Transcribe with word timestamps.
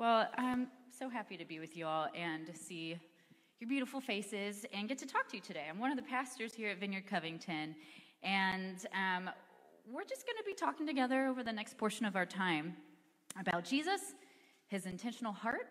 Well, 0.00 0.28
I'm 0.38 0.68
so 0.98 1.10
happy 1.10 1.36
to 1.36 1.44
be 1.44 1.58
with 1.58 1.76
you 1.76 1.84
all 1.84 2.08
and 2.14 2.46
to 2.46 2.56
see 2.56 2.98
your 3.58 3.68
beautiful 3.68 4.00
faces 4.00 4.64
and 4.72 4.88
get 4.88 4.96
to 4.96 5.06
talk 5.06 5.28
to 5.28 5.36
you 5.36 5.42
today. 5.42 5.66
I'm 5.68 5.78
one 5.78 5.90
of 5.90 5.98
the 5.98 6.02
pastors 6.02 6.54
here 6.54 6.70
at 6.70 6.80
Vineyard 6.80 7.06
Covington, 7.06 7.74
and 8.22 8.86
um, 8.94 9.28
we're 9.86 10.04
just 10.04 10.24
going 10.24 10.38
to 10.38 10.44
be 10.46 10.54
talking 10.54 10.86
together 10.86 11.26
over 11.26 11.42
the 11.42 11.52
next 11.52 11.76
portion 11.76 12.06
of 12.06 12.16
our 12.16 12.24
time 12.24 12.76
about 13.38 13.62
Jesus, 13.62 14.14
his 14.68 14.86
intentional 14.86 15.34
heart 15.34 15.68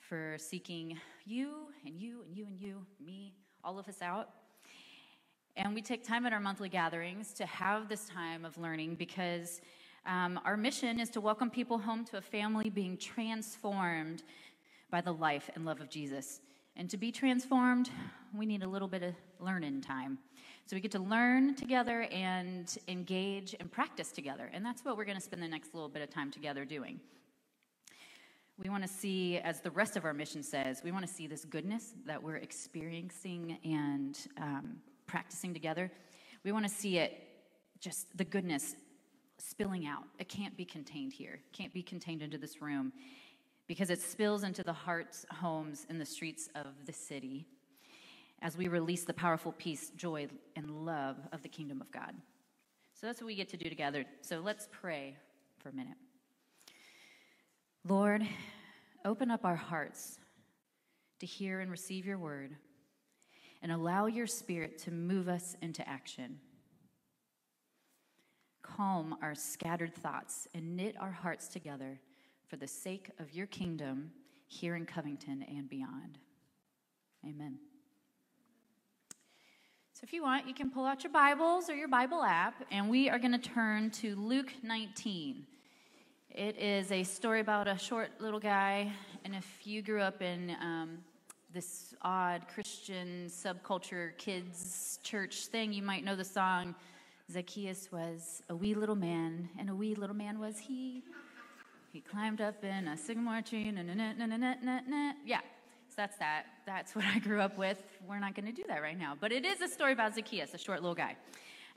for 0.00 0.38
seeking 0.38 0.98
you 1.26 1.66
and 1.84 2.00
you 2.00 2.22
and 2.26 2.34
you 2.34 2.46
and 2.46 2.58
you, 2.58 2.78
me, 2.98 3.34
all 3.62 3.78
of 3.78 3.88
us 3.88 4.00
out. 4.00 4.30
And 5.58 5.74
we 5.74 5.82
take 5.82 6.02
time 6.02 6.24
at 6.24 6.32
our 6.32 6.40
monthly 6.40 6.70
gatherings 6.70 7.34
to 7.34 7.44
have 7.44 7.90
this 7.90 8.08
time 8.08 8.46
of 8.46 8.56
learning 8.56 8.94
because 8.94 9.60
um, 10.06 10.40
our 10.44 10.56
mission 10.56 10.98
is 10.98 11.10
to 11.10 11.20
welcome 11.20 11.48
people 11.48 11.78
home 11.78 12.04
to 12.06 12.16
a 12.16 12.20
family 12.20 12.70
being 12.70 12.96
transformed 12.96 14.22
by 14.90 15.00
the 15.00 15.12
life 15.12 15.48
and 15.54 15.64
love 15.64 15.80
of 15.80 15.88
Jesus. 15.88 16.40
And 16.76 16.90
to 16.90 16.96
be 16.96 17.12
transformed, 17.12 17.90
we 18.34 18.46
need 18.46 18.62
a 18.62 18.68
little 18.68 18.88
bit 18.88 19.02
of 19.02 19.14
learning 19.38 19.82
time. 19.82 20.18
So 20.66 20.74
we 20.74 20.80
get 20.80 20.90
to 20.92 20.98
learn 20.98 21.54
together 21.54 22.02
and 22.10 22.76
engage 22.88 23.54
and 23.60 23.70
practice 23.70 24.10
together. 24.10 24.50
And 24.52 24.64
that's 24.64 24.84
what 24.84 24.96
we're 24.96 25.04
going 25.04 25.18
to 25.18 25.22
spend 25.22 25.42
the 25.42 25.48
next 25.48 25.74
little 25.74 25.88
bit 25.88 26.02
of 26.02 26.10
time 26.10 26.30
together 26.30 26.64
doing. 26.64 26.98
We 28.58 28.68
want 28.70 28.82
to 28.82 28.88
see, 28.88 29.38
as 29.38 29.60
the 29.60 29.70
rest 29.70 29.96
of 29.96 30.04
our 30.04 30.14
mission 30.14 30.42
says, 30.42 30.82
we 30.84 30.92
want 30.92 31.06
to 31.06 31.12
see 31.12 31.26
this 31.26 31.44
goodness 31.44 31.94
that 32.06 32.22
we're 32.22 32.36
experiencing 32.36 33.58
and 33.64 34.18
um, 34.38 34.76
practicing 35.06 35.52
together. 35.52 35.90
We 36.44 36.52
want 36.52 36.64
to 36.66 36.72
see 36.72 36.98
it, 36.98 37.22
just 37.80 38.16
the 38.16 38.24
goodness 38.24 38.76
spilling 39.48 39.86
out. 39.86 40.04
It 40.18 40.28
can't 40.28 40.56
be 40.56 40.64
contained 40.64 41.12
here, 41.12 41.34
it 41.34 41.52
can't 41.56 41.72
be 41.72 41.82
contained 41.82 42.22
into 42.22 42.38
this 42.38 42.62
room 42.62 42.92
because 43.66 43.90
it 43.90 44.00
spills 44.00 44.42
into 44.42 44.62
the 44.62 44.72
hearts, 44.72 45.24
homes, 45.30 45.86
and 45.88 46.00
the 46.00 46.06
streets 46.06 46.48
of 46.54 46.66
the 46.84 46.92
city 46.92 47.46
as 48.40 48.56
we 48.56 48.68
release 48.68 49.04
the 49.04 49.14
powerful 49.14 49.52
peace, 49.52 49.90
joy, 49.96 50.26
and 50.56 50.84
love 50.84 51.16
of 51.32 51.42
the 51.42 51.48
kingdom 51.48 51.80
of 51.80 51.90
God. 51.92 52.12
So 52.94 53.06
that's 53.06 53.20
what 53.20 53.26
we 53.26 53.34
get 53.34 53.48
to 53.50 53.56
do 53.56 53.68
together. 53.68 54.04
So 54.20 54.40
let's 54.40 54.68
pray 54.72 55.16
for 55.58 55.68
a 55.68 55.72
minute. 55.72 55.96
Lord, 57.88 58.26
open 59.04 59.30
up 59.30 59.44
our 59.44 59.56
hearts 59.56 60.18
to 61.20 61.26
hear 61.26 61.60
and 61.60 61.70
receive 61.70 62.04
your 62.04 62.18
word 62.18 62.56
and 63.62 63.70
allow 63.70 64.06
your 64.06 64.26
spirit 64.26 64.78
to 64.78 64.90
move 64.90 65.28
us 65.28 65.56
into 65.62 65.88
action 65.88 66.38
calm 68.76 69.16
our 69.22 69.34
scattered 69.34 69.94
thoughts 69.94 70.48
and 70.54 70.76
knit 70.76 70.96
our 71.00 71.10
hearts 71.10 71.48
together 71.48 71.98
for 72.46 72.56
the 72.56 72.66
sake 72.66 73.10
of 73.18 73.32
your 73.32 73.46
kingdom 73.46 74.10
here 74.46 74.76
in 74.76 74.86
Covington 74.86 75.44
and 75.48 75.68
beyond. 75.68 76.18
Amen. 77.26 77.58
So, 79.94 80.00
if 80.02 80.12
you 80.12 80.22
want, 80.22 80.48
you 80.48 80.54
can 80.54 80.70
pull 80.70 80.84
out 80.84 81.04
your 81.04 81.12
Bibles 81.12 81.70
or 81.70 81.74
your 81.74 81.88
Bible 81.88 82.22
app, 82.22 82.54
and 82.70 82.90
we 82.90 83.08
are 83.08 83.18
going 83.18 83.32
to 83.32 83.38
turn 83.38 83.90
to 83.90 84.16
Luke 84.16 84.52
19. 84.62 85.46
It 86.30 86.58
is 86.58 86.90
a 86.90 87.02
story 87.02 87.40
about 87.40 87.68
a 87.68 87.78
short 87.78 88.10
little 88.20 88.40
guy, 88.40 88.92
and 89.24 89.34
if 89.34 89.66
you 89.66 89.82
grew 89.82 90.00
up 90.00 90.22
in 90.22 90.56
um, 90.60 90.98
this 91.52 91.94
odd 92.02 92.46
Christian 92.52 93.26
subculture 93.28 94.16
kids 94.18 94.98
church 95.02 95.46
thing, 95.46 95.72
you 95.72 95.82
might 95.82 96.04
know 96.04 96.16
the 96.16 96.24
song 96.24 96.74
Zacchaeus 97.32 97.90
was 97.90 98.42
a 98.50 98.54
wee 98.54 98.74
little 98.74 98.94
man, 98.94 99.48
and 99.58 99.70
a 99.70 99.74
wee 99.74 99.94
little 99.94 100.14
man 100.14 100.38
was 100.38 100.58
he. 100.58 101.02
He 101.90 102.00
climbed 102.00 102.42
up 102.42 102.62
in 102.62 102.88
a 102.88 102.96
sycamore 102.96 103.40
tree. 103.40 103.70
Na, 103.70 103.82
na, 103.82 103.94
na, 103.94 104.12
na, 104.12 104.36
na, 104.36 104.54
na, 104.62 104.80
na. 104.86 105.12
Yeah, 105.24 105.40
so 105.88 105.94
that's 105.96 106.18
that. 106.18 106.44
That's 106.66 106.94
what 106.94 107.06
I 107.06 107.18
grew 107.18 107.40
up 107.40 107.56
with. 107.56 107.82
We're 108.06 108.18
not 108.18 108.34
going 108.34 108.46
to 108.46 108.52
do 108.52 108.64
that 108.68 108.82
right 108.82 108.98
now. 108.98 109.16
But 109.18 109.32
it 109.32 109.46
is 109.46 109.62
a 109.62 109.68
story 109.68 109.92
about 109.92 110.14
Zacchaeus, 110.14 110.52
a 110.52 110.58
short 110.58 110.82
little 110.82 110.94
guy. 110.94 111.16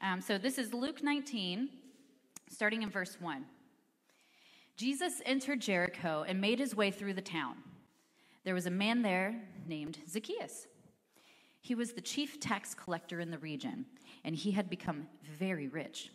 Um, 0.02 0.20
so 0.20 0.38
this 0.38 0.58
is 0.58 0.74
Luke 0.74 1.02
19, 1.02 1.70
starting 2.50 2.84
in 2.84 2.90
verse 2.90 3.18
1. 3.22 3.46
Jesus 4.76 5.22
entered 5.26 5.62
Jericho 5.62 6.26
and 6.28 6.42
made 6.42 6.60
his 6.60 6.76
way 6.76 6.92
through 6.92 7.14
the 7.14 7.22
town. 7.22 7.56
There 8.44 8.54
was 8.54 8.66
a 8.66 8.72
man 8.72 9.02
there 9.02 9.42
named 9.66 10.00
Zacchaeus. 10.10 10.68
He 11.66 11.74
was 11.74 11.94
the 11.94 12.02
chief 12.02 12.40
tax 12.40 12.76
collector 12.76 13.20
in 13.20 13.32
the 13.32 13.40
region 13.40 13.88
and 14.24 14.36
he 14.36 14.52
had 14.52 14.70
become 14.70 15.08
very 15.40 15.68
rich. 15.68 16.12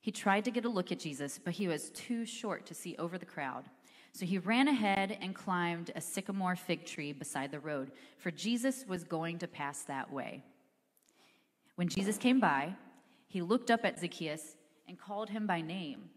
He 0.00 0.10
tried 0.10 0.44
to 0.46 0.50
get 0.50 0.64
a 0.64 0.68
look 0.68 0.90
at 0.90 0.98
Jesus, 0.98 1.38
but 1.38 1.54
he 1.54 1.68
was 1.68 1.90
too 1.90 2.26
short 2.26 2.66
to 2.66 2.74
see 2.74 2.96
over 2.98 3.16
the 3.16 3.24
crowd. 3.24 3.66
So 4.12 4.26
he 4.26 4.38
ran 4.38 4.66
ahead 4.66 5.16
and 5.20 5.32
climbed 5.32 5.92
a 5.94 6.00
sycamore 6.00 6.56
fig 6.56 6.86
tree 6.86 7.12
beside 7.12 7.52
the 7.52 7.60
road, 7.60 7.92
for 8.18 8.32
Jesus 8.32 8.84
was 8.88 9.04
going 9.04 9.38
to 9.38 9.46
pass 9.46 9.82
that 9.82 10.12
way. 10.12 10.42
When 11.76 11.86
Jesus 11.86 12.18
came 12.18 12.40
by, 12.40 12.74
he 13.28 13.42
looked 13.42 13.70
up 13.70 13.84
at 13.84 14.00
Zacchaeus 14.00 14.56
and 14.88 14.98
called 14.98 15.30
him 15.30 15.46
by 15.46 15.60
name. 15.60 16.10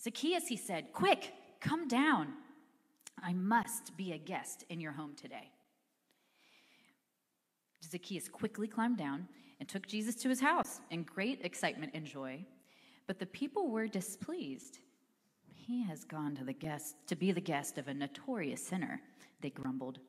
Zacchaeus, 0.00 0.46
he 0.46 0.56
said, 0.56 0.92
quick, 0.92 1.32
come 1.60 1.88
down. 1.88 2.34
I 3.20 3.32
must 3.32 3.96
be 3.96 4.12
a 4.12 4.18
guest 4.18 4.64
in 4.68 4.80
your 4.80 4.92
home 4.92 5.16
today. 5.20 5.50
Zacchaeus 7.84 8.28
quickly 8.28 8.66
climbed 8.66 8.98
down 8.98 9.28
and 9.60 9.68
took 9.68 9.86
Jesus 9.86 10.14
to 10.16 10.28
his 10.28 10.40
house 10.40 10.80
in 10.90 11.02
great 11.02 11.44
excitement 11.44 11.92
and 11.94 12.04
joy. 12.04 12.44
But 13.06 13.18
the 13.18 13.26
people 13.26 13.68
were 13.68 13.86
displeased. 13.86 14.78
He 15.54 15.84
has 15.84 16.04
gone 16.04 16.34
to 16.36 16.44
the 16.44 16.52
guest 16.52 16.96
to 17.06 17.16
be 17.16 17.32
the 17.32 17.40
guest 17.40 17.78
of 17.78 17.88
a 17.88 17.94
notorious 17.94 18.64
sinner, 18.64 19.00
they 19.40 19.50
grumbled. 19.50 20.00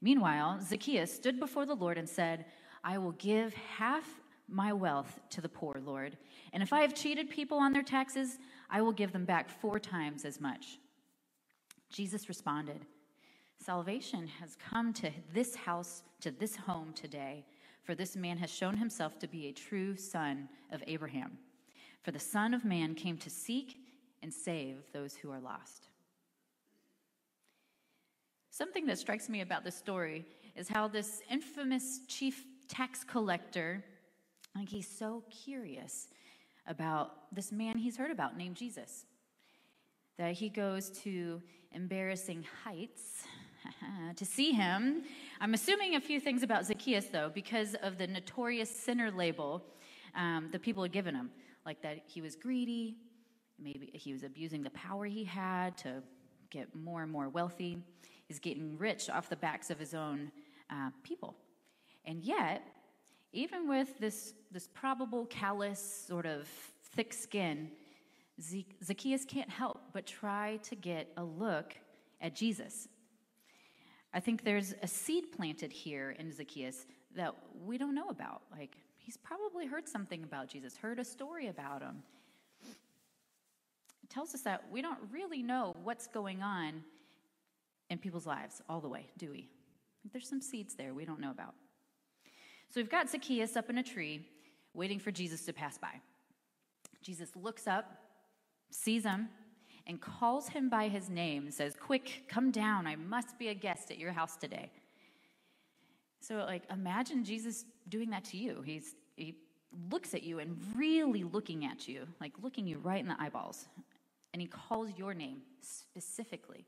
Meanwhile, 0.00 0.60
Zacchaeus 0.62 1.12
stood 1.12 1.38
before 1.38 1.66
the 1.66 1.74
Lord 1.74 1.98
and 1.98 2.08
said, 2.08 2.46
I 2.82 2.98
will 2.98 3.12
give 3.12 3.54
half 3.54 4.20
my 4.48 4.72
wealth 4.72 5.20
to 5.30 5.40
the 5.40 5.48
poor, 5.48 5.80
Lord, 5.84 6.16
and 6.52 6.62
if 6.62 6.72
I 6.72 6.80
have 6.80 6.94
cheated 6.94 7.30
people 7.30 7.58
on 7.58 7.72
their 7.72 7.82
taxes, 7.82 8.38
I 8.68 8.82
will 8.82 8.92
give 8.92 9.12
them 9.12 9.24
back 9.24 9.48
four 9.48 9.78
times 9.78 10.24
as 10.24 10.40
much. 10.40 10.78
Jesus 11.90 12.28
responded, 12.28 12.84
Salvation 13.62 14.26
has 14.40 14.56
come 14.56 14.92
to 14.94 15.10
this 15.32 15.54
house, 15.54 16.02
to 16.20 16.32
this 16.32 16.56
home 16.56 16.92
today 16.94 17.44
for 17.84 17.94
this 17.94 18.16
man 18.16 18.36
has 18.38 18.50
shown 18.50 18.76
himself 18.76 19.18
to 19.20 19.28
be 19.28 19.46
a 19.46 19.52
true 19.52 19.96
son 19.96 20.48
of 20.72 20.82
Abraham. 20.86 21.38
For 22.02 22.10
the 22.10 22.18
Son 22.18 22.54
of 22.54 22.64
Man 22.64 22.94
came 22.94 23.16
to 23.18 23.30
seek 23.30 23.76
and 24.22 24.32
save 24.32 24.78
those 24.92 25.14
who 25.14 25.30
are 25.30 25.40
lost. 25.40 25.88
Something 28.50 28.86
that 28.86 28.98
strikes 28.98 29.28
me 29.28 29.40
about 29.40 29.64
this 29.64 29.76
story 29.76 30.26
is 30.56 30.68
how 30.68 30.88
this 30.88 31.22
infamous 31.30 32.00
chief 32.08 32.44
tax 32.68 33.04
collector, 33.04 33.84
like 34.56 34.68
he's 34.68 34.88
so 34.88 35.22
curious 35.30 36.08
about 36.66 37.32
this 37.34 37.50
man 37.50 37.78
he's 37.78 37.96
heard 37.96 38.10
about 38.10 38.36
named 38.36 38.56
Jesus, 38.56 39.06
that 40.18 40.34
he 40.34 40.48
goes 40.48 40.90
to 41.02 41.40
embarrassing 41.72 42.44
heights 42.64 43.24
to 44.16 44.24
see 44.24 44.52
him. 44.52 45.04
I'm 45.40 45.54
assuming 45.54 45.94
a 45.94 46.00
few 46.00 46.20
things 46.20 46.42
about 46.42 46.66
Zacchaeus, 46.66 47.06
though, 47.06 47.30
because 47.32 47.74
of 47.82 47.98
the 47.98 48.06
notorious 48.06 48.70
sinner 48.70 49.10
label 49.10 49.64
um, 50.14 50.48
the 50.52 50.58
people 50.58 50.82
had 50.82 50.92
given 50.92 51.14
him, 51.14 51.30
like 51.64 51.80
that 51.82 52.02
he 52.06 52.20
was 52.20 52.36
greedy, 52.36 52.96
maybe 53.58 53.90
he 53.94 54.12
was 54.12 54.22
abusing 54.22 54.62
the 54.62 54.70
power 54.70 55.06
he 55.06 55.24
had 55.24 55.76
to 55.78 56.02
get 56.50 56.74
more 56.74 57.02
and 57.02 57.10
more 57.10 57.28
wealthy. 57.28 57.78
He's 58.26 58.38
getting 58.38 58.76
rich 58.76 59.08
off 59.08 59.28
the 59.28 59.36
backs 59.36 59.70
of 59.70 59.78
his 59.78 59.94
own 59.94 60.30
uh, 60.70 60.90
people. 61.02 61.34
And 62.04 62.22
yet, 62.22 62.62
even 63.32 63.68
with 63.68 63.98
this, 63.98 64.34
this 64.50 64.68
probable 64.68 65.26
callous, 65.26 66.04
sort 66.06 66.26
of 66.26 66.46
thick 66.94 67.12
skin, 67.12 67.70
Zacchaeus 68.84 69.24
can't 69.24 69.50
help 69.50 69.80
but 69.92 70.06
try 70.06 70.58
to 70.64 70.74
get 70.74 71.10
a 71.16 71.24
look 71.24 71.74
at 72.20 72.34
Jesus. 72.34 72.88
I 74.14 74.20
think 74.20 74.44
there's 74.44 74.74
a 74.82 74.86
seed 74.86 75.32
planted 75.32 75.72
here 75.72 76.14
in 76.18 76.32
Zacchaeus 76.32 76.86
that 77.16 77.34
we 77.64 77.78
don't 77.78 77.94
know 77.94 78.08
about. 78.08 78.42
Like, 78.50 78.76
he's 78.98 79.16
probably 79.16 79.66
heard 79.66 79.88
something 79.88 80.22
about 80.22 80.48
Jesus, 80.48 80.76
heard 80.76 80.98
a 80.98 81.04
story 81.04 81.48
about 81.48 81.82
him. 81.82 82.02
It 84.02 84.10
tells 84.10 84.34
us 84.34 84.42
that 84.42 84.64
we 84.70 84.82
don't 84.82 84.98
really 85.10 85.42
know 85.42 85.74
what's 85.82 86.06
going 86.06 86.42
on 86.42 86.82
in 87.88 87.98
people's 87.98 88.26
lives 88.26 88.60
all 88.68 88.80
the 88.80 88.88
way, 88.88 89.06
do 89.18 89.30
we? 89.30 89.48
There's 90.12 90.28
some 90.28 90.40
seeds 90.40 90.74
there 90.74 90.92
we 90.94 91.04
don't 91.04 91.20
know 91.20 91.30
about. 91.30 91.54
So 92.68 92.80
we've 92.80 92.90
got 92.90 93.08
Zacchaeus 93.08 93.56
up 93.56 93.70
in 93.70 93.78
a 93.78 93.82
tree 93.82 94.26
waiting 94.74 94.98
for 94.98 95.10
Jesus 95.10 95.44
to 95.44 95.52
pass 95.52 95.78
by. 95.78 96.00
Jesus 97.02 97.30
looks 97.36 97.66
up, 97.66 97.92
sees 98.70 99.04
him, 99.04 99.28
and 99.86 100.00
calls 100.00 100.48
him 100.48 100.68
by 100.68 100.88
his 100.88 101.10
name 101.10 101.44
and 101.44 101.54
says, 101.54 101.74
Quick, 101.78 102.24
come 102.28 102.50
down. 102.50 102.86
I 102.86 102.96
must 102.96 103.38
be 103.38 103.48
a 103.48 103.54
guest 103.54 103.90
at 103.90 103.98
your 103.98 104.12
house 104.12 104.36
today. 104.36 104.70
So, 106.20 106.36
like, 106.36 106.62
imagine 106.70 107.24
Jesus 107.24 107.64
doing 107.88 108.10
that 108.10 108.24
to 108.26 108.36
you. 108.36 108.62
He's, 108.62 108.94
he 109.16 109.34
looks 109.90 110.14
at 110.14 110.22
you 110.22 110.38
and 110.38 110.56
really 110.76 111.24
looking 111.24 111.64
at 111.64 111.88
you, 111.88 112.06
like 112.20 112.32
looking 112.42 112.66
you 112.66 112.78
right 112.78 113.00
in 113.00 113.08
the 113.08 113.20
eyeballs, 113.20 113.66
and 114.32 114.40
he 114.40 114.48
calls 114.48 114.90
your 114.96 115.14
name 115.14 115.42
specifically. 115.60 116.64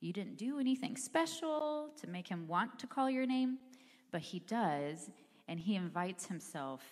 You 0.00 0.12
didn't 0.12 0.36
do 0.36 0.60
anything 0.60 0.96
special 0.96 1.90
to 2.00 2.06
make 2.06 2.28
him 2.28 2.46
want 2.46 2.78
to 2.78 2.86
call 2.86 3.10
your 3.10 3.26
name, 3.26 3.58
but 4.10 4.20
he 4.20 4.38
does, 4.40 5.10
and 5.48 5.58
he 5.58 5.74
invites 5.74 6.26
himself 6.26 6.82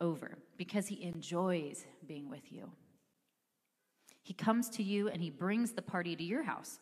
over 0.00 0.36
because 0.58 0.86
he 0.86 1.02
enjoys 1.02 1.86
being 2.06 2.28
with 2.28 2.52
you. 2.52 2.70
He 4.22 4.34
comes 4.34 4.68
to 4.70 4.82
you 4.82 5.08
and 5.08 5.20
he 5.20 5.30
brings 5.30 5.72
the 5.72 5.82
party 5.82 6.14
to 6.16 6.22
your 6.22 6.42
house. 6.42 6.78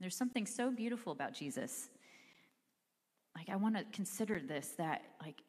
There's 0.00 0.16
something 0.16 0.46
so 0.46 0.70
beautiful 0.70 1.12
about 1.12 1.32
Jesus. 1.32 1.88
Like, 3.36 3.48
I 3.48 3.56
want 3.56 3.76
to 3.76 3.84
consider 3.92 4.40
this 4.40 4.74
that, 4.76 5.02
like, 5.22 5.42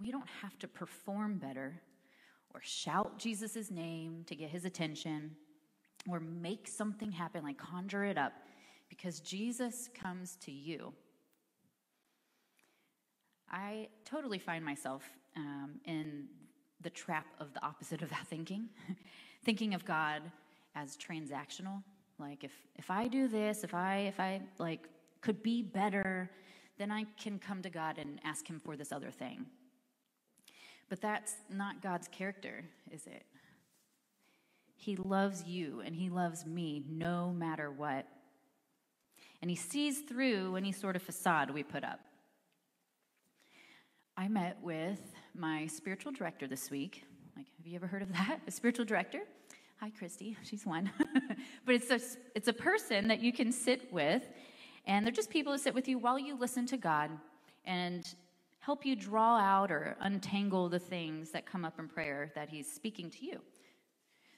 we 0.00 0.10
don't 0.10 0.28
have 0.42 0.58
to 0.58 0.68
perform 0.68 1.38
better 1.38 1.80
or 2.54 2.60
shout 2.62 3.18
Jesus' 3.18 3.70
name 3.70 4.24
to 4.26 4.34
get 4.34 4.50
his 4.50 4.64
attention 4.64 5.32
or 6.08 6.20
make 6.20 6.68
something 6.68 7.10
happen, 7.10 7.42
like 7.44 7.58
conjure 7.58 8.04
it 8.04 8.18
up, 8.18 8.32
because 8.88 9.20
Jesus 9.20 9.88
comes 9.94 10.36
to 10.42 10.52
you. 10.52 10.92
I 13.50 13.88
totally 14.04 14.38
find 14.38 14.64
myself 14.64 15.02
um, 15.36 15.80
in 15.84 16.26
the 16.80 16.90
trap 16.90 17.26
of 17.38 17.52
the 17.54 17.64
opposite 17.64 18.02
of 18.02 18.10
that 18.10 18.26
thinking, 18.26 18.68
thinking 19.44 19.74
of 19.74 19.84
God 19.84 20.22
as 20.74 20.96
transactional. 20.96 21.82
Like 22.18 22.44
if 22.44 22.52
if 22.76 22.90
I 22.90 23.08
do 23.08 23.28
this, 23.28 23.64
if 23.64 23.74
I 23.74 23.98
if 24.08 24.20
I 24.20 24.40
like 24.58 24.88
could 25.20 25.42
be 25.42 25.62
better, 25.62 26.30
then 26.78 26.90
I 26.90 27.06
can 27.20 27.38
come 27.38 27.62
to 27.62 27.70
God 27.70 27.98
and 27.98 28.20
ask 28.24 28.48
Him 28.48 28.60
for 28.60 28.76
this 28.76 28.92
other 28.92 29.10
thing. 29.10 29.46
But 30.88 31.00
that's 31.00 31.34
not 31.48 31.80
God's 31.80 32.08
character, 32.08 32.64
is 32.90 33.06
it? 33.06 33.24
He 34.76 34.96
loves 34.96 35.44
you 35.44 35.80
and 35.84 35.94
He 35.94 36.10
loves 36.10 36.44
me 36.44 36.84
no 36.88 37.32
matter 37.32 37.70
what. 37.70 38.06
And 39.40 39.50
He 39.50 39.56
sees 39.56 40.00
through 40.00 40.56
any 40.56 40.72
sort 40.72 40.96
of 40.96 41.02
facade 41.02 41.50
we 41.50 41.62
put 41.62 41.84
up. 41.84 42.00
I 44.16 44.28
met 44.28 44.58
with 44.62 45.00
my 45.34 45.66
spiritual 45.66 46.12
director 46.12 46.46
this 46.46 46.70
week. 46.70 47.04
Like, 47.42 47.56
have 47.56 47.66
you 47.66 47.74
ever 47.74 47.88
heard 47.88 48.02
of 48.02 48.12
that? 48.12 48.38
A 48.46 48.52
spiritual 48.52 48.84
director? 48.84 49.18
Hi, 49.80 49.90
Christy. 49.90 50.36
She's 50.44 50.64
one. 50.64 50.92
but 51.66 51.74
it's 51.74 51.90
a, 51.90 51.98
it's 52.36 52.46
a 52.46 52.52
person 52.52 53.08
that 53.08 53.20
you 53.20 53.32
can 53.32 53.50
sit 53.50 53.92
with, 53.92 54.22
and 54.86 55.04
they're 55.04 55.12
just 55.12 55.28
people 55.28 55.52
to 55.52 55.58
sit 55.58 55.74
with 55.74 55.88
you 55.88 55.98
while 55.98 56.20
you 56.20 56.38
listen 56.38 56.66
to 56.66 56.76
God 56.76 57.10
and 57.64 58.14
help 58.60 58.86
you 58.86 58.94
draw 58.94 59.38
out 59.38 59.72
or 59.72 59.96
untangle 60.02 60.68
the 60.68 60.78
things 60.78 61.32
that 61.32 61.44
come 61.44 61.64
up 61.64 61.80
in 61.80 61.88
prayer 61.88 62.30
that 62.36 62.48
He's 62.48 62.70
speaking 62.70 63.10
to 63.10 63.26
you. 63.26 63.40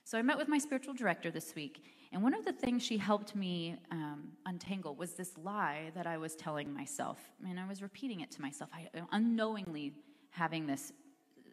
So 0.05 0.17
I 0.17 0.23
met 0.23 0.39
with 0.39 0.49
my 0.49 0.57
spiritual 0.57 0.95
director 0.95 1.31
this 1.31 1.55
week, 1.55 1.85
and 2.11 2.23
one 2.23 2.33
of 2.33 2.47
the 2.47 2.55
things 2.55 2.83
she 2.83 2.97
helped 2.97 3.37
me 3.37 3.77
um, 3.91 4.29
untangle 4.47 4.95
was 4.95 5.13
this 5.13 5.37
lie 5.37 5.91
that 5.95 6.07
I 6.07 6.17
was 6.17 6.37
telling 6.37 6.73
myself. 6.73 7.19
And 7.47 7.61
I 7.61 7.69
was 7.69 7.83
repeating 7.83 8.23
it 8.23 8.31
to 8.31 8.41
myself, 8.41 8.71
I, 8.73 8.89
unknowingly 9.13 9.93
having 10.31 10.67
this 10.67 10.95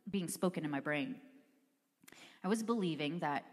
being 0.10 0.30
spoken 0.30 0.64
in 0.64 0.72
my 0.72 0.80
brain. 0.80 1.18
I 2.44 2.48
was 2.48 2.64
believing 2.64 3.20
that 3.20 3.46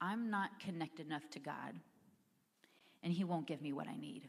I'm 0.00 0.30
not 0.30 0.58
connected 0.60 1.06
enough 1.06 1.28
to 1.30 1.38
God, 1.38 1.74
and 3.02 3.12
He 3.12 3.24
won't 3.24 3.46
give 3.46 3.60
me 3.60 3.72
what 3.72 3.88
I 3.88 3.96
need. 3.96 4.22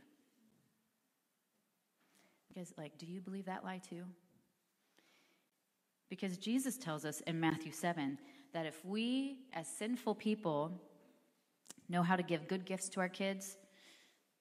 Because, 2.47 2.73
like, 2.77 2.97
do 2.97 3.05
you 3.05 3.21
believe 3.21 3.45
that 3.45 3.63
lie 3.63 3.81
too? 3.89 4.03
Because 6.09 6.37
Jesus 6.37 6.77
tells 6.77 7.05
us 7.05 7.21
in 7.21 7.39
Matthew 7.39 7.71
7 7.71 8.17
that 8.53 8.65
if 8.65 8.83
we, 8.83 9.37
as 9.53 9.67
sinful 9.67 10.15
people, 10.15 10.71
know 11.87 12.01
how 12.01 12.15
to 12.15 12.23
give 12.23 12.47
good 12.47 12.65
gifts 12.65 12.89
to 12.89 12.99
our 12.99 13.09
kids, 13.09 13.57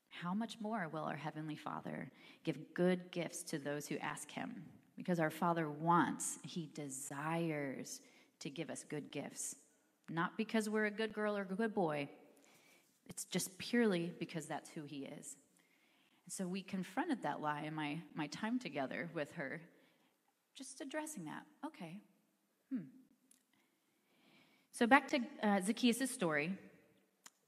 how 0.09 0.33
much 0.33 0.57
more 0.61 0.89
will 0.91 1.05
our 1.05 1.17
Heavenly 1.17 1.57
Father 1.57 2.11
give 2.43 2.57
good 2.73 3.11
gifts 3.11 3.43
to 3.45 3.59
those 3.59 3.87
who 3.87 3.99
ask 3.99 4.31
Him? 4.31 4.65
Because 4.97 5.21
our 5.21 5.31
Father 5.31 5.69
wants, 5.69 6.39
He 6.43 6.71
desires 6.75 8.01
to 8.41 8.51
give 8.51 8.71
us 8.71 8.85
good 8.89 9.11
gifts. 9.11 9.57
Not 10.09 10.37
because 10.37 10.69
we're 10.69 10.87
a 10.87 10.91
good 10.91 11.13
girl 11.13 11.37
or 11.37 11.43
a 11.43 11.45
good 11.45 11.75
boy, 11.75 12.09
it's 13.07 13.25
just 13.25 13.57
purely 13.59 14.13
because 14.19 14.47
that's 14.47 14.71
who 14.71 14.83
He 14.83 15.09
is. 15.19 15.37
And 16.25 16.33
so 16.33 16.47
we 16.47 16.63
confronted 16.63 17.23
that 17.23 17.41
lie 17.41 17.63
in 17.63 17.75
my, 17.75 17.99
my 18.15 18.27
time 18.29 18.59
together 18.59 19.09
with 19.15 19.33
her, 19.33 19.61
just 20.55 20.81
addressing 20.81 21.25
that. 21.25 21.43
Okay, 21.65 21.97
hmm, 22.71 22.83
so 24.79 24.87
back 24.87 25.09
to 25.09 25.19
uh, 25.43 25.61
Zacchaeus' 25.61 26.09
story. 26.09 26.53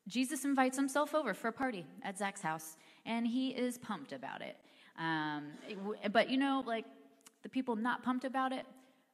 Jesus 0.08 0.44
invites 0.44 0.76
himself 0.76 1.14
over 1.14 1.32
for 1.32 1.46
a 1.46 1.52
party 1.52 1.86
at 2.02 2.18
Zach's 2.18 2.40
house, 2.40 2.76
and 3.06 3.24
he 3.24 3.50
is 3.50 3.78
pumped 3.78 4.12
about 4.12 4.42
it. 4.42 4.56
Um, 4.98 5.52
but 6.10 6.28
you 6.28 6.36
know, 6.38 6.64
like 6.66 6.84
the 7.44 7.48
people 7.48 7.76
not 7.76 8.02
pumped 8.02 8.24
about 8.24 8.52
it 8.52 8.66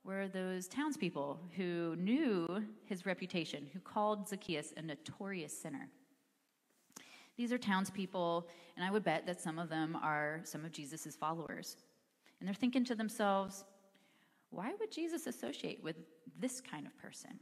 were 0.06 0.28
those 0.28 0.68
townspeople 0.68 1.40
who 1.56 1.96
knew 1.96 2.64
his 2.84 3.04
reputation, 3.04 3.66
who 3.72 3.80
called 3.80 4.28
Zacchaeus 4.28 4.72
a 4.76 4.82
notorious 4.82 5.56
sinner. 5.56 5.88
These 7.36 7.52
are 7.52 7.58
townspeople, 7.58 8.48
and 8.76 8.84
I 8.84 8.90
would 8.90 9.04
bet 9.04 9.26
that 9.26 9.40
some 9.40 9.58
of 9.58 9.68
them 9.68 9.96
are 9.96 10.40
some 10.44 10.64
of 10.64 10.72
Jesus' 10.72 11.16
followers. 11.16 11.76
And 12.40 12.46
they're 12.46 12.54
thinking 12.54 12.84
to 12.86 12.94
themselves, 12.94 13.64
why 14.50 14.72
would 14.78 14.92
Jesus 14.92 15.26
associate 15.26 15.82
with 15.82 15.96
this 16.38 16.60
kind 16.60 16.86
of 16.86 16.96
person? 16.96 17.38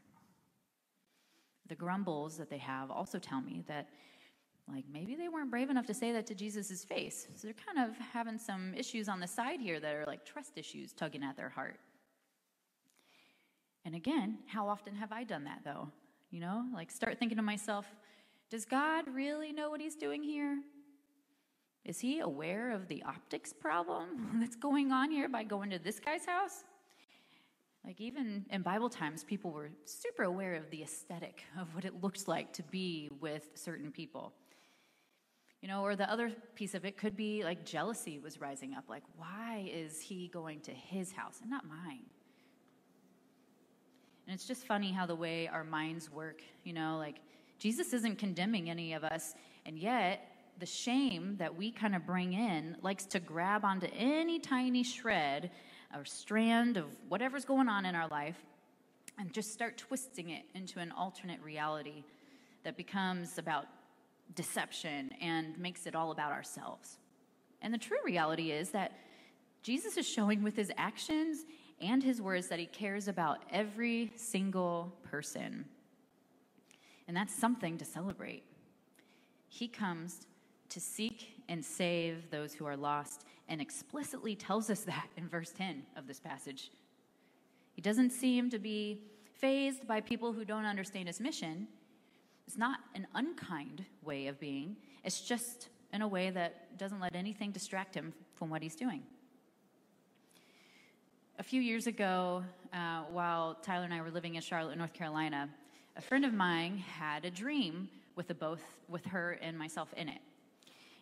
the 1.69 1.75
grumbles 1.75 2.37
that 2.37 2.51
they 2.51 2.59
have 2.59 2.91
also 2.91 3.19
tell 3.19 3.41
me 3.41 3.63
that 3.67 3.89
like 4.73 4.85
maybe 4.91 5.15
they 5.15 5.29
weren't 5.29 5.51
brave 5.51 5.71
enough 5.71 5.87
to 5.87 5.95
say 5.95 6.13
that 6.13 6.27
to 6.27 6.35
Jesus' 6.35 6.85
face. 6.85 7.27
So 7.35 7.47
they're 7.47 7.55
kind 7.55 7.91
of 7.91 7.97
having 7.99 8.39
some 8.39 8.73
issues 8.75 9.09
on 9.09 9.21
the 9.21 9.27
side 9.27 9.61
here 9.61 9.79
that 9.79 9.95
are 9.95 10.07
like 10.07 10.25
trust 10.25 10.57
issues 10.57 10.93
tugging 10.93 11.23
at 11.23 11.37
their 11.37 11.51
heart. 11.51 11.79
And 13.85 13.95
again, 13.95 14.39
how 14.47 14.69
often 14.69 14.95
have 14.95 15.13
I 15.13 15.25
done 15.25 15.45
that 15.45 15.61
though? 15.65 15.89
You 16.31 16.41
know, 16.41 16.65
like 16.73 16.91
start 16.91 17.19
thinking 17.19 17.37
to 17.37 17.43
myself, 17.43 17.87
does 18.51 18.65
God 18.65 19.05
really 19.13 19.53
know 19.53 19.71
what 19.71 19.81
he's 19.81 19.97
doing 19.97 20.23
here? 20.23 20.59
Is 21.85 22.01
he 22.01 22.21
aware 22.21 22.71
of 22.71 22.89
the 22.89 23.03
optics 23.03 23.53
problem 23.53 24.31
that's 24.41 24.57
going 24.57 24.91
on 24.91 25.11
here 25.11 25.29
by 25.29 25.45
going 25.45 25.71
to 25.71 25.79
this 25.79 26.01
guy's 26.01 26.25
house? 26.25 26.65
Like, 27.85 28.01
even 28.01 28.47
in 28.51 28.63
Bible 28.63 28.89
times, 28.89 29.25
people 29.25 29.51
were 29.51 29.71
super 29.85 30.23
aware 30.23 30.55
of 30.55 30.71
the 30.71 30.83
aesthetic 30.83 31.45
of 31.61 31.75
what 31.75 31.85
it 31.85 32.03
looked 32.03 32.27
like 32.27 32.51
to 32.55 32.63
be 32.63 33.11
with 33.21 33.51
certain 33.55 33.93
people. 33.93 34.33
You 35.61 35.69
know, 35.69 35.83
or 35.83 35.95
the 35.95 36.11
other 36.11 36.33
piece 36.55 36.75
of 36.75 36.87
it 36.87 36.97
could 36.97 37.17
be 37.17 37.45
like 37.45 37.65
jealousy 37.67 38.19
was 38.19 38.41
rising 38.41 38.75
up. 38.75 38.85
Like, 38.89 39.03
why 39.17 39.69
is 39.71 40.01
he 40.01 40.29
going 40.29 40.61
to 40.61 40.71
his 40.71 41.13
house 41.13 41.41
and 41.43 41.51
not 41.51 41.67
mine? 41.67 42.05
It's 44.35 44.49
just 44.49 44.67
funny 44.67 44.91
how 44.91 45.07
the 45.07 45.15
way 45.15 45.47
our 45.47 45.63
minds 45.63 46.11
work, 46.11 46.43
you 46.65 46.73
know, 46.73 46.97
like 46.99 47.21
Jesus 47.61 47.93
isn't 47.93 48.19
condemning 48.19 48.69
any 48.69 48.93
of 48.95 49.05
us, 49.05 49.37
and 49.65 49.79
yet 49.79 50.29
the 50.59 50.67
shame 50.67 51.37
that 51.39 51.57
we 51.57 51.71
kind 51.71 51.95
of 51.95 52.05
bring 52.05 52.33
in 52.33 52.77
likes 52.83 53.07
to 53.07 53.21
grab 53.21 53.65
onto 53.65 53.87
any 53.97 54.41
tiny 54.41 54.83
shred 54.83 55.53
or 55.97 56.05
strand 56.05 56.77
of 56.77 56.87
whatever's 57.09 57.45
going 57.45 57.69
on 57.69 57.87
in 57.87 57.95
our 57.95 58.09
life 58.09 58.37
and 59.21 59.33
just 59.33 59.53
start 59.53 59.77
twisting 59.77 60.31
it 60.31 60.43
into 60.57 60.81
an 60.81 60.91
alternate 60.91 61.41
reality 61.41 62.03
that 62.65 62.77
becomes 62.77 63.39
about 63.39 63.67
deception 64.35 65.11
and 65.23 65.57
makes 65.59 65.87
it 65.87 65.95
all 65.95 66.11
about 66.11 66.33
ourselves. 66.33 66.99
And 67.63 67.73
the 67.73 67.79
true 67.79 67.99
reality 68.05 68.51
is 68.51 68.71
that 68.71 68.99
Jesus 69.63 69.97
is 69.97 70.09
showing 70.09 70.43
with 70.43 70.57
his 70.57 70.73
actions 70.77 71.45
and 71.81 72.03
his 72.03 72.21
words 72.21 72.49
that 72.49 72.59
he 72.59 72.67
cares 72.67 73.09
about 73.09 73.43
every 73.51 74.13
single 74.17 74.93
person. 75.03 75.65
And 77.07 77.17
that's 77.17 77.35
something 77.35 77.77
to 77.79 77.85
celebrate. 77.85 78.45
He 79.49 79.69
comes 79.69 80.27
to 80.71 80.81
seek 80.81 81.43
and 81.49 81.65
save 81.65 82.31
those 82.31 82.55
who 82.55 82.65
are 82.67 82.77
lost 82.77 83.25
and 83.49 83.61
explicitly 83.61 84.35
tells 84.35 84.71
us 84.71 84.81
that 84.85 85.09
in 85.17 85.29
verse 85.29 85.51
10 85.51 85.83
of 85.97 86.07
this 86.07 86.21
passage. 86.21 86.71
He 87.73 87.83
doesn't 87.83 88.11
seem 88.11 88.51
to 88.51 88.59
be 88.59 89.03
fazed 89.35 89.87
by 89.87 90.01
people 90.01 90.33
who 90.33 90.45
don't 90.45 90.65
understand 90.65 91.09
his 91.09 91.21
mission. 91.21 91.69
It's 92.47 92.57
not 92.57 92.79
an 92.95 93.07
unkind 93.15 93.85
way 94.03 94.29
of 94.29 94.39
being, 94.39 94.77
it's 95.03 95.21
just 95.21 95.69
in 95.93 96.03
a 96.03 96.09
way 96.09 96.31
that 96.31 96.77
doesn't 96.77 97.01
let 97.01 97.15
anything 97.15 97.53
distract 97.53 97.95
him 97.95 98.13
from 98.35 98.51
what 98.51 98.63
he's 98.63 98.75
doing. 98.75 99.03
A 101.37 101.43
few 101.43 101.61
years 101.61 101.89
ago, 101.89 102.45
uh, 102.73 103.03
while 103.11 103.57
Tyler 103.57 103.85
and 103.85 103.93
I 103.93 104.01
were 104.03 104.11
living 104.13 104.37
in 104.37 104.41
Charlotte, 104.41 104.79
North 104.79 104.93
Carolina, 104.93 105.49
a 105.97 106.01
friend 106.01 106.25
of 106.25 106.33
mine 106.33 106.79
had 106.79 107.25
a 107.25 107.31
dream 107.31 107.89
with, 108.15 108.39
both, 108.39 108.63
with 108.89 109.05
her 109.07 109.33
and 109.43 109.59
myself 109.59 109.93
in 109.97 110.09
it. 110.09 110.21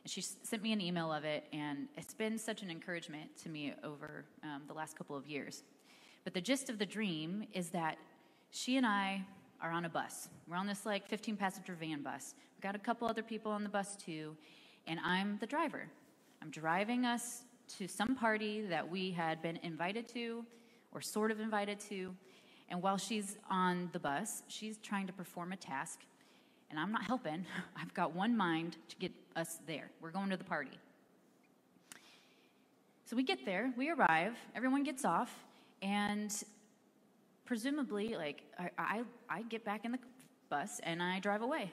And 0.03 0.11
she 0.11 0.23
sent 0.23 0.63
me 0.63 0.73
an 0.73 0.81
email 0.81 1.13
of 1.13 1.25
it, 1.25 1.45
and 1.53 1.87
it's 1.99 2.15
been 2.15 2.39
such 2.39 2.63
an 2.63 2.71
encouragement 2.71 3.37
to 3.43 3.51
me 3.51 3.75
over 3.85 4.25
um, 4.43 4.63
the 4.67 4.73
last 4.73 4.97
couple 4.97 5.15
of 5.15 5.27
years. 5.27 5.65
But 6.25 6.33
the 6.33 6.41
gist 6.41 6.71
of 6.71 6.79
the 6.79 6.87
dream 6.87 7.45
is 7.53 7.69
that 7.69 7.99
she 8.51 8.79
and 8.79 8.87
I 8.87 9.27
are 9.61 9.71
on 9.71 9.85
a 9.85 9.91
bus. 9.91 10.31
We're 10.49 10.57
on 10.57 10.67
this 10.67 10.87
like 10.87 11.07
15 11.09 11.37
passenger 11.37 11.75
van 11.75 12.03
bus. 12.03 12.35
We've 12.57 12.63
got 12.63 12.75
a 12.75 12.79
couple 12.79 13.07
other 13.07 13.23
people 13.23 13.53
on 13.53 13.65
the 13.65 13.69
bus 13.69 13.97
too, 13.97 14.35
and 14.87 14.99
I'm 15.05 15.37
the 15.43 15.47
driver. 15.47 15.89
I'm 16.41 16.49
driving 16.49 17.05
us 17.05 17.43
to 17.79 17.89
some 17.89 18.15
party 18.15 18.63
that 18.63 18.89
we 18.89 19.11
had 19.11 19.41
been 19.43 19.59
invited 19.63 20.09
to 20.09 20.45
or 20.93 21.01
sort 21.01 21.31
of 21.31 21.41
invited 21.41 21.81
to. 21.81 22.15
And 22.69 22.83
while 22.83 22.99
she's 22.99 23.39
on 23.51 23.91
the 23.93 23.99
bus, 23.99 24.43
she's 24.49 24.79
trying 24.79 25.07
to 25.07 25.13
perform 25.13 25.53
a 25.53 25.57
task, 25.57 26.01
and 26.71 26.79
I'm 26.79 26.93
not 26.93 27.05
helping. 27.05 27.45
I've 27.77 27.93
got 27.95 28.15
one 28.15 28.37
mind 28.37 28.77
to 28.89 28.97
get 28.97 29.13
us 29.37 29.59
there. 29.67 29.91
We're 30.01 30.11
going 30.11 30.31
to 30.31 30.37
the 30.37 30.45
party. 30.45 30.79
So 33.05 33.17
we 33.17 33.23
get 33.23 33.45
there, 33.45 33.73
we 33.77 33.91
arrive, 33.91 34.37
everyone 34.55 34.85
gets 34.85 35.05
off, 35.05 35.45
and 35.83 36.35
presumably, 37.45 38.17
like, 38.17 38.43
I, 38.59 38.71
I, 38.79 39.03
I 39.29 39.43
get 39.43 39.65
back 39.65 39.85
in 39.85 39.93
the 39.93 39.99
bus 40.49 40.81
and 40.85 41.03
I 41.03 41.19
drive 41.21 41.43
away. 41.43 41.71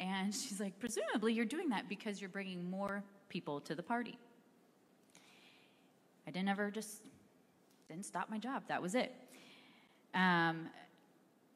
And 0.00 0.34
she's 0.34 0.60
like, 0.60 0.78
presumably, 0.78 1.32
you're 1.32 1.46
doing 1.46 1.70
that 1.70 1.88
because 1.88 2.20
you're 2.20 2.28
bringing 2.28 2.68
more 2.68 3.02
people 3.28 3.60
to 3.60 3.74
the 3.74 3.82
party. 3.82 4.18
I 6.26 6.30
didn't 6.30 6.48
ever 6.48 6.70
just 6.70 7.02
didn't 7.88 8.06
stop 8.06 8.30
my 8.30 8.38
job. 8.38 8.62
That 8.68 8.80
was 8.80 8.94
it. 8.94 9.14
Um, 10.14 10.68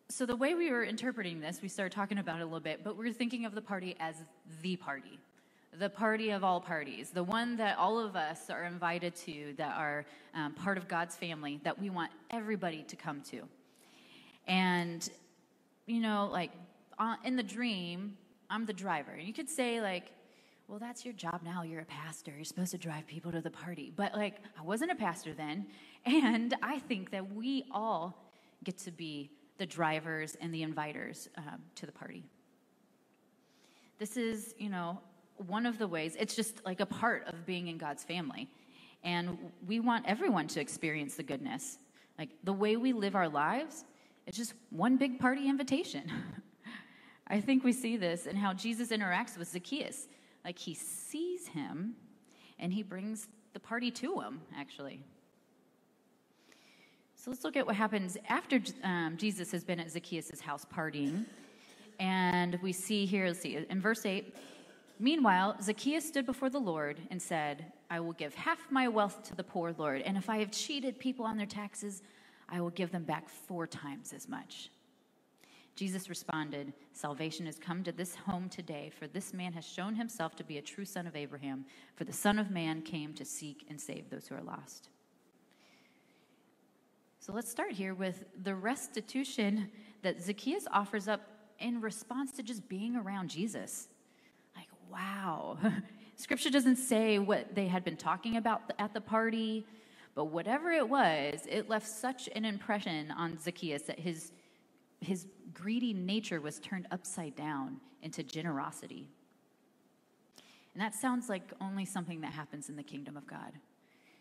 so 0.08 0.26
the 0.26 0.36
way 0.36 0.54
we 0.54 0.70
were 0.70 0.84
interpreting 0.84 1.40
this, 1.40 1.60
we 1.62 1.68
started 1.68 1.94
talking 1.94 2.18
about 2.18 2.38
it 2.38 2.42
a 2.42 2.44
little 2.44 2.60
bit, 2.60 2.84
but 2.84 2.96
we 2.96 3.08
are 3.08 3.12
thinking 3.12 3.44
of 3.44 3.54
the 3.54 3.60
party 3.60 3.96
as 3.98 4.16
the 4.62 4.76
party, 4.76 5.18
the 5.78 5.88
party 5.88 6.30
of 6.30 6.44
all 6.44 6.60
parties, 6.60 7.10
the 7.10 7.24
one 7.24 7.56
that 7.56 7.76
all 7.76 7.98
of 7.98 8.14
us 8.16 8.48
are 8.50 8.64
invited 8.64 9.14
to, 9.16 9.54
that 9.56 9.76
are 9.76 10.06
um, 10.34 10.52
part 10.54 10.78
of 10.78 10.86
God's 10.88 11.16
family, 11.16 11.60
that 11.64 11.78
we 11.78 11.90
want 11.90 12.10
everybody 12.30 12.84
to 12.84 12.96
come 12.96 13.20
to. 13.30 13.42
And 14.46 15.08
you 15.86 16.00
know, 16.00 16.28
like 16.32 16.50
uh, 16.98 17.16
in 17.24 17.36
the 17.36 17.42
dream, 17.42 18.16
I'm 18.50 18.66
the 18.66 18.72
driver. 18.72 19.16
You 19.18 19.32
could 19.32 19.48
say 19.48 19.80
like, 19.80 20.10
well, 20.68 20.78
that's 20.80 21.04
your 21.04 21.14
job 21.14 21.42
now. 21.44 21.62
You're 21.62 21.82
a 21.82 21.86
pastor. 21.86 22.32
You're 22.34 22.44
supposed 22.44 22.72
to 22.72 22.78
drive 22.78 23.06
people 23.06 23.30
to 23.32 23.40
the 23.40 23.50
party. 23.50 23.92
But 23.94 24.14
like, 24.14 24.36
I 24.58 24.62
wasn't 24.62 24.90
a 24.90 24.96
pastor 24.96 25.32
then. 25.32 25.66
And 26.04 26.54
I 26.62 26.80
think 26.80 27.10
that 27.12 27.34
we 27.34 27.64
all 27.70 28.24
get 28.64 28.78
to 28.78 28.90
be 28.90 29.30
the 29.58 29.66
drivers 29.66 30.36
and 30.40 30.52
the 30.52 30.64
inviters 30.64 31.28
um, 31.38 31.62
to 31.76 31.86
the 31.86 31.92
party. 31.92 32.24
This 33.98 34.16
is, 34.16 34.54
you 34.58 34.68
know, 34.68 34.98
one 35.46 35.66
of 35.66 35.78
the 35.78 35.86
ways, 35.86 36.16
it's 36.18 36.34
just 36.34 36.64
like 36.64 36.80
a 36.80 36.86
part 36.86 37.24
of 37.26 37.46
being 37.46 37.68
in 37.68 37.78
God's 37.78 38.02
family. 38.02 38.48
And 39.04 39.38
we 39.66 39.80
want 39.80 40.04
everyone 40.06 40.48
to 40.48 40.60
experience 40.60 41.14
the 41.14 41.22
goodness. 41.22 41.78
Like 42.18 42.30
the 42.42 42.52
way 42.52 42.76
we 42.76 42.92
live 42.92 43.14
our 43.14 43.28
lives, 43.28 43.84
it's 44.26 44.36
just 44.36 44.54
one 44.70 44.96
big 44.96 45.20
party 45.20 45.48
invitation. 45.48 46.10
I 47.28 47.40
think 47.40 47.62
we 47.64 47.72
see 47.72 47.96
this 47.96 48.26
in 48.26 48.36
how 48.36 48.52
Jesus 48.52 48.90
interacts 48.90 49.38
with 49.38 49.48
Zacchaeus. 49.48 50.08
Like 50.46 50.60
he 50.60 50.74
sees 50.74 51.48
him 51.48 51.96
and 52.60 52.72
he 52.72 52.84
brings 52.84 53.26
the 53.52 53.58
party 53.58 53.90
to 53.90 54.20
him, 54.20 54.40
actually. 54.56 55.00
So 57.16 57.32
let's 57.32 57.42
look 57.42 57.56
at 57.56 57.66
what 57.66 57.74
happens 57.74 58.16
after 58.28 58.60
um, 58.84 59.16
Jesus 59.16 59.50
has 59.50 59.64
been 59.64 59.80
at 59.80 59.90
Zacchaeus' 59.90 60.40
house 60.40 60.64
partying. 60.64 61.24
And 61.98 62.60
we 62.62 62.72
see 62.72 63.06
here, 63.06 63.26
let's 63.26 63.40
see, 63.40 63.58
in 63.68 63.80
verse 63.80 64.06
8, 64.06 64.36
meanwhile, 65.00 65.56
Zacchaeus 65.60 66.06
stood 66.06 66.26
before 66.26 66.48
the 66.48 66.60
Lord 66.60 67.00
and 67.10 67.20
said, 67.20 67.72
I 67.90 67.98
will 67.98 68.12
give 68.12 68.32
half 68.36 68.70
my 68.70 68.86
wealth 68.86 69.24
to 69.24 69.34
the 69.34 69.42
poor, 69.42 69.74
Lord, 69.76 70.02
and 70.02 70.16
if 70.16 70.30
I 70.30 70.38
have 70.38 70.52
cheated 70.52 71.00
people 71.00 71.24
on 71.24 71.36
their 71.36 71.46
taxes, 71.46 72.02
I 72.48 72.60
will 72.60 72.70
give 72.70 72.92
them 72.92 73.02
back 73.02 73.28
four 73.28 73.66
times 73.66 74.12
as 74.12 74.28
much. 74.28 74.70
Jesus 75.76 76.08
responded, 76.08 76.72
Salvation 76.92 77.44
has 77.44 77.58
come 77.58 77.84
to 77.84 77.92
this 77.92 78.14
home 78.14 78.48
today, 78.48 78.90
for 78.98 79.06
this 79.06 79.34
man 79.34 79.52
has 79.52 79.64
shown 79.64 79.94
himself 79.94 80.34
to 80.36 80.44
be 80.44 80.56
a 80.56 80.62
true 80.62 80.86
son 80.86 81.06
of 81.06 81.14
Abraham. 81.14 81.66
For 81.94 82.04
the 82.04 82.14
Son 82.14 82.38
of 82.38 82.50
Man 82.50 82.80
came 82.80 83.12
to 83.12 83.26
seek 83.26 83.66
and 83.68 83.78
save 83.78 84.08
those 84.08 84.26
who 84.26 84.34
are 84.34 84.42
lost. 84.42 84.88
So 87.20 87.34
let's 87.34 87.50
start 87.50 87.72
here 87.72 87.92
with 87.92 88.24
the 88.42 88.54
restitution 88.54 89.68
that 90.02 90.22
Zacchaeus 90.22 90.66
offers 90.72 91.08
up 91.08 91.20
in 91.58 91.80
response 91.82 92.32
to 92.32 92.42
just 92.42 92.66
being 92.68 92.96
around 92.96 93.28
Jesus. 93.28 93.88
Like, 94.56 94.68
wow. 94.90 95.58
Scripture 96.16 96.50
doesn't 96.50 96.76
say 96.76 97.18
what 97.18 97.54
they 97.54 97.66
had 97.66 97.84
been 97.84 97.96
talking 97.96 98.36
about 98.36 98.72
at 98.78 98.94
the 98.94 99.00
party, 99.02 99.66
but 100.14 100.26
whatever 100.26 100.70
it 100.70 100.88
was, 100.88 101.40
it 101.46 101.68
left 101.68 101.86
such 101.86 102.30
an 102.34 102.46
impression 102.46 103.10
on 103.10 103.38
Zacchaeus 103.38 103.82
that 103.82 103.98
his, 103.98 104.32
his 105.00 105.26
greedy 105.52 105.92
nature 105.92 106.40
was 106.40 106.58
turned 106.58 106.86
upside 106.90 107.36
down 107.36 107.80
into 108.02 108.22
generosity. 108.22 109.08
And 110.74 110.82
that 110.82 110.94
sounds 110.94 111.28
like 111.28 111.52
only 111.60 111.84
something 111.84 112.20
that 112.20 112.32
happens 112.32 112.68
in 112.68 112.76
the 112.76 112.82
kingdom 112.82 113.16
of 113.16 113.26
God 113.26 113.52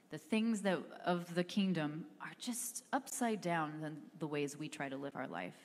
the 0.10 0.18
things 0.18 0.62
that 0.62 0.80
of 1.06 1.34
the 1.36 1.44
kingdom 1.44 2.06
are 2.22 2.32
just 2.40 2.84
upside 2.94 3.42
down 3.42 3.82
than 3.82 3.98
the 4.20 4.28
ways 4.28 4.58
we 4.58 4.70
try 4.70 4.88
to 4.88 4.98
live 4.98 5.16
our 5.16 5.28
life. 5.28 5.56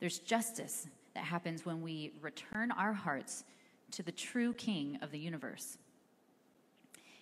There's 0.00 0.18
justice 0.18 0.88
that 1.14 1.24
happens 1.24 1.66
when 1.66 1.82
we 1.82 2.12
return 2.20 2.70
our 2.72 2.92
hearts 2.92 3.44
to 3.92 4.02
the 4.02 4.12
true 4.12 4.52
king 4.54 4.98
of 5.02 5.10
the 5.10 5.18
universe. 5.18 5.78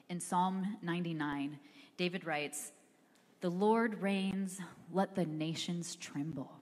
In 0.08 0.20
Psalm 0.20 0.78
99, 0.82 1.58
David 1.96 2.24
writes, 2.24 2.72
The 3.40 3.50
Lord 3.50 4.02
reigns, 4.02 4.60
let 4.92 5.14
the 5.14 5.26
nations 5.26 5.96
tremble. 5.96 6.52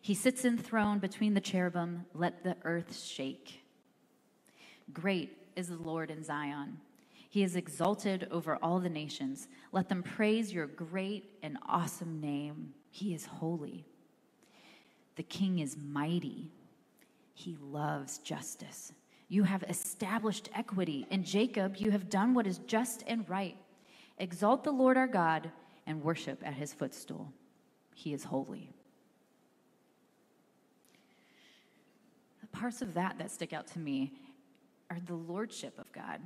He 0.00 0.14
sits 0.14 0.44
enthroned 0.44 1.00
between 1.00 1.34
the 1.34 1.40
cherubim, 1.40 2.06
let 2.14 2.44
the 2.44 2.56
earth 2.64 2.96
shake. 2.96 3.62
Great 4.92 5.36
is 5.56 5.68
the 5.68 5.76
Lord 5.76 6.10
in 6.10 6.22
Zion 6.22 6.78
he 7.30 7.42
is 7.42 7.56
exalted 7.56 8.26
over 8.30 8.58
all 8.62 8.80
the 8.80 8.88
nations. 8.88 9.48
Let 9.72 9.88
them 9.88 10.02
praise 10.02 10.52
your 10.52 10.66
great 10.66 11.38
and 11.42 11.58
awesome 11.66 12.20
name. 12.20 12.72
He 12.90 13.14
is 13.14 13.26
holy. 13.26 13.84
The 15.16 15.22
king 15.22 15.58
is 15.58 15.76
mighty. 15.76 16.50
He 17.34 17.56
loves 17.60 18.18
justice. 18.18 18.92
You 19.28 19.42
have 19.42 19.62
established 19.64 20.48
equity. 20.54 21.06
In 21.10 21.22
Jacob, 21.22 21.76
you 21.76 21.90
have 21.90 22.08
done 22.08 22.32
what 22.32 22.46
is 22.46 22.58
just 22.60 23.04
and 23.06 23.28
right. 23.28 23.56
Exalt 24.16 24.64
the 24.64 24.72
Lord 24.72 24.96
our 24.96 25.06
God 25.06 25.50
and 25.88 26.04
worship 26.04 26.40
at 26.44 26.54
his 26.54 26.72
footstool. 26.72 27.32
He 27.96 28.14
is 28.14 28.22
holy. 28.22 28.70
The 32.40 32.46
parts 32.46 32.80
of 32.80 32.94
that 32.94 33.18
that 33.18 33.32
stick 33.32 33.52
out 33.52 33.66
to 33.68 33.80
me 33.80 34.12
are 34.88 35.00
the 35.04 35.14
lordship 35.14 35.76
of 35.80 35.90
God 35.92 36.20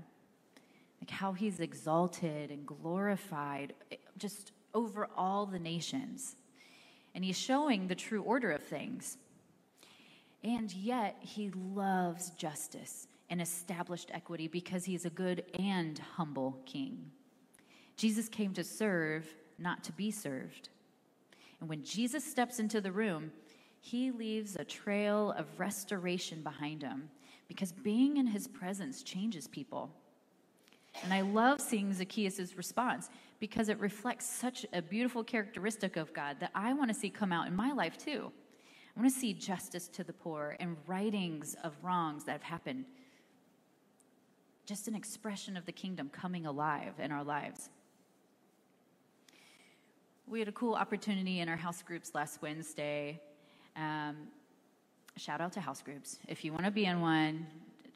like 1.02 1.10
how 1.10 1.32
he's 1.32 1.58
exalted 1.58 2.52
and 2.52 2.64
glorified 2.64 3.74
just 4.18 4.52
over 4.72 5.08
all 5.16 5.46
the 5.46 5.58
nations. 5.58 6.36
And 7.12 7.24
he's 7.24 7.36
showing 7.36 7.88
the 7.88 7.96
true 7.96 8.22
order 8.22 8.52
of 8.52 8.62
things. 8.62 9.18
And 10.44 10.72
yet, 10.72 11.16
he 11.18 11.50
loves 11.50 12.30
justice 12.30 13.08
and 13.28 13.42
established 13.42 14.12
equity 14.14 14.46
because 14.46 14.84
he's 14.84 15.04
a 15.04 15.10
good 15.10 15.42
and 15.58 15.98
humble 15.98 16.60
king. 16.66 17.10
Jesus 17.96 18.28
came 18.28 18.52
to 18.54 18.62
serve, 18.62 19.26
not 19.58 19.84
to 19.84 19.92
be 19.92 20.10
served. 20.10 20.68
And 21.60 21.68
when 21.68 21.84
Jesus 21.84 22.24
steps 22.24 22.58
into 22.58 22.80
the 22.80 22.92
room, 22.92 23.32
he 23.80 24.10
leaves 24.10 24.56
a 24.56 24.64
trail 24.64 25.34
of 25.36 25.46
restoration 25.58 26.42
behind 26.42 26.82
him 26.82 27.10
because 27.48 27.72
being 27.72 28.16
in 28.16 28.26
his 28.26 28.48
presence 28.48 29.02
changes 29.02 29.48
people. 29.48 29.90
And 31.02 31.12
I 31.12 31.22
love 31.22 31.60
seeing 31.60 31.92
Zacchaeus' 31.92 32.56
response 32.56 33.10
because 33.40 33.68
it 33.68 33.78
reflects 33.80 34.26
such 34.26 34.64
a 34.72 34.82
beautiful 34.82 35.24
characteristic 35.24 35.96
of 35.96 36.12
God 36.12 36.36
that 36.40 36.50
I 36.54 36.72
want 36.74 36.90
to 36.90 36.94
see 36.94 37.10
come 37.10 37.32
out 37.32 37.48
in 37.48 37.56
my 37.56 37.72
life 37.72 37.98
too. 37.98 38.30
I 38.96 39.00
want 39.00 39.12
to 39.12 39.18
see 39.18 39.32
justice 39.32 39.88
to 39.88 40.04
the 40.04 40.12
poor 40.12 40.56
and 40.60 40.76
rightings 40.86 41.56
of 41.64 41.72
wrongs 41.82 42.24
that 42.24 42.32
have 42.32 42.42
happened. 42.42 42.84
Just 44.66 44.86
an 44.86 44.94
expression 44.94 45.56
of 45.56 45.66
the 45.66 45.72
kingdom 45.72 46.08
coming 46.08 46.46
alive 46.46 46.94
in 46.98 47.10
our 47.10 47.24
lives. 47.24 47.70
We 50.32 50.38
had 50.38 50.48
a 50.48 50.52
cool 50.52 50.72
opportunity 50.72 51.40
in 51.40 51.48
our 51.50 51.58
house 51.58 51.82
groups 51.82 52.14
last 52.14 52.40
Wednesday. 52.40 53.20
Um, 53.76 54.16
shout 55.18 55.42
out 55.42 55.52
to 55.52 55.60
house 55.60 55.82
groups. 55.82 56.20
If 56.26 56.42
you 56.42 56.52
want 56.52 56.64
to 56.64 56.70
be 56.70 56.86
in 56.86 57.02
one, 57.02 57.46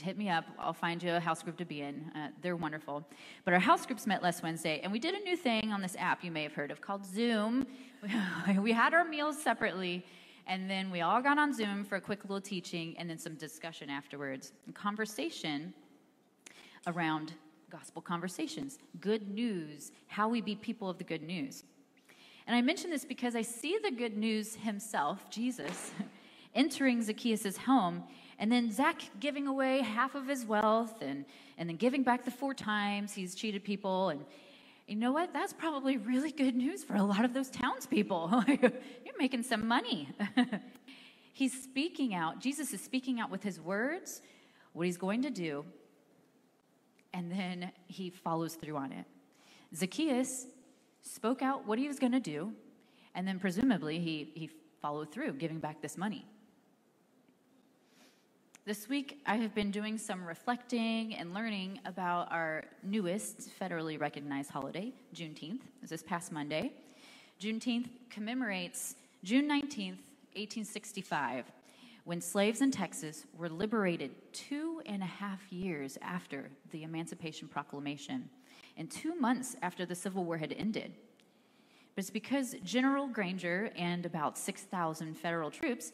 hit 0.02 0.18
me 0.18 0.28
up. 0.28 0.44
I'll 0.58 0.74
find 0.74 1.02
you 1.02 1.14
a 1.14 1.18
house 1.18 1.42
group 1.42 1.56
to 1.56 1.64
be 1.64 1.80
in. 1.80 2.12
Uh, 2.14 2.28
they're 2.42 2.54
wonderful. 2.54 3.08
But 3.46 3.54
our 3.54 3.58
house 3.58 3.86
groups 3.86 4.06
met 4.06 4.22
last 4.22 4.42
Wednesday, 4.42 4.80
and 4.82 4.92
we 4.92 4.98
did 4.98 5.14
a 5.14 5.20
new 5.20 5.34
thing 5.34 5.72
on 5.72 5.80
this 5.80 5.96
app 5.98 6.22
you 6.22 6.30
may 6.30 6.42
have 6.42 6.52
heard 6.52 6.70
of 6.70 6.82
called 6.82 7.06
Zoom. 7.06 7.66
we 8.60 8.70
had 8.70 8.92
our 8.92 9.06
meals 9.06 9.42
separately, 9.42 10.04
and 10.46 10.68
then 10.68 10.90
we 10.90 11.00
all 11.00 11.22
got 11.22 11.38
on 11.38 11.54
Zoom 11.54 11.84
for 11.84 11.96
a 11.96 12.02
quick 12.02 12.22
little 12.24 12.38
teaching 12.38 12.94
and 12.98 13.08
then 13.08 13.16
some 13.16 13.36
discussion 13.36 13.88
afterwards. 13.88 14.52
And 14.66 14.74
conversation 14.74 15.72
around 16.86 17.32
gospel 17.70 18.02
conversations, 18.02 18.78
good 19.00 19.26
news, 19.26 19.90
how 20.06 20.28
we 20.28 20.42
be 20.42 20.54
people 20.54 20.90
of 20.90 20.98
the 20.98 21.04
good 21.04 21.22
news. 21.22 21.64
And 22.46 22.54
I 22.54 22.62
mention 22.62 22.90
this 22.90 23.04
because 23.04 23.34
I 23.34 23.42
see 23.42 23.78
the 23.82 23.90
good 23.90 24.16
news 24.16 24.54
himself, 24.54 25.28
Jesus, 25.30 25.92
entering 26.54 27.02
Zacchaeus' 27.02 27.56
home, 27.56 28.04
and 28.38 28.52
then 28.52 28.70
Zach 28.70 29.02
giving 29.18 29.46
away 29.46 29.80
half 29.80 30.14
of 30.14 30.28
his 30.28 30.44
wealth 30.44 31.00
and, 31.00 31.24
and 31.58 31.68
then 31.68 31.76
giving 31.76 32.02
back 32.02 32.24
the 32.24 32.30
four 32.30 32.54
times 32.54 33.12
he's 33.14 33.34
cheated 33.34 33.64
people. 33.64 34.10
And 34.10 34.24
you 34.86 34.94
know 34.94 35.10
what? 35.10 35.32
That's 35.32 35.52
probably 35.52 35.96
really 35.96 36.30
good 36.30 36.54
news 36.54 36.84
for 36.84 36.94
a 36.94 37.02
lot 37.02 37.24
of 37.24 37.34
those 37.34 37.50
townspeople. 37.50 38.44
You're 38.48 39.18
making 39.18 39.42
some 39.42 39.66
money. 39.66 40.08
he's 41.32 41.62
speaking 41.64 42.14
out. 42.14 42.40
Jesus 42.40 42.72
is 42.72 42.80
speaking 42.80 43.18
out 43.18 43.30
with 43.30 43.42
his 43.42 43.60
words, 43.60 44.22
what 44.72 44.86
he's 44.86 44.98
going 44.98 45.22
to 45.22 45.30
do, 45.30 45.64
and 47.12 47.32
then 47.32 47.72
he 47.86 48.10
follows 48.10 48.54
through 48.54 48.76
on 48.76 48.92
it. 48.92 49.06
Zacchaeus 49.74 50.46
spoke 51.06 51.42
out 51.42 51.66
what 51.66 51.78
he 51.78 51.88
was 51.88 51.98
going 51.98 52.12
to 52.12 52.20
do, 52.20 52.52
and 53.14 53.26
then 53.26 53.38
presumably 53.38 53.98
he, 53.98 54.32
he 54.34 54.50
followed 54.82 55.12
through, 55.12 55.32
giving 55.34 55.58
back 55.58 55.80
this 55.80 55.96
money. 55.96 56.24
This 58.64 58.88
week, 58.88 59.22
I 59.26 59.36
have 59.36 59.54
been 59.54 59.70
doing 59.70 59.96
some 59.96 60.24
reflecting 60.24 61.14
and 61.14 61.32
learning 61.32 61.78
about 61.84 62.32
our 62.32 62.64
newest 62.82 63.48
federally 63.60 63.98
recognized 64.00 64.50
holiday, 64.50 64.92
Juneteenth. 65.14 65.60
It's 65.82 65.90
this 65.90 66.02
past 66.02 66.32
Monday. 66.32 66.72
Juneteenth 67.40 67.88
commemorates 68.10 68.96
June 69.22 69.48
19th, 69.48 70.02
1865, 70.34 71.44
when 72.04 72.20
slaves 72.20 72.60
in 72.60 72.72
Texas 72.72 73.24
were 73.38 73.48
liberated 73.48 74.10
two 74.32 74.82
and 74.86 75.02
a 75.02 75.06
half 75.06 75.40
years 75.52 75.96
after 76.02 76.50
the 76.72 76.82
Emancipation 76.82 77.46
Proclamation 77.46 78.28
and 78.76 78.90
two 78.90 79.14
months 79.14 79.56
after 79.62 79.86
the 79.86 79.94
Civil 79.94 80.24
War 80.24 80.36
had 80.38 80.52
ended. 80.52 80.94
But 81.94 82.02
it's 82.02 82.10
because 82.10 82.54
General 82.62 83.08
Granger 83.08 83.70
and 83.76 84.04
about 84.04 84.36
6,000 84.36 85.14
federal 85.14 85.50
troops 85.50 85.92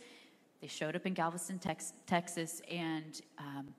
they 0.62 0.69
showed 0.69 0.95
up 0.95 1.07
in 1.07 1.12
Galveston, 1.12 1.59
Tex- 1.59 1.93
Texas, 2.07 2.62
and 2.71 3.21
um, 3.37 3.75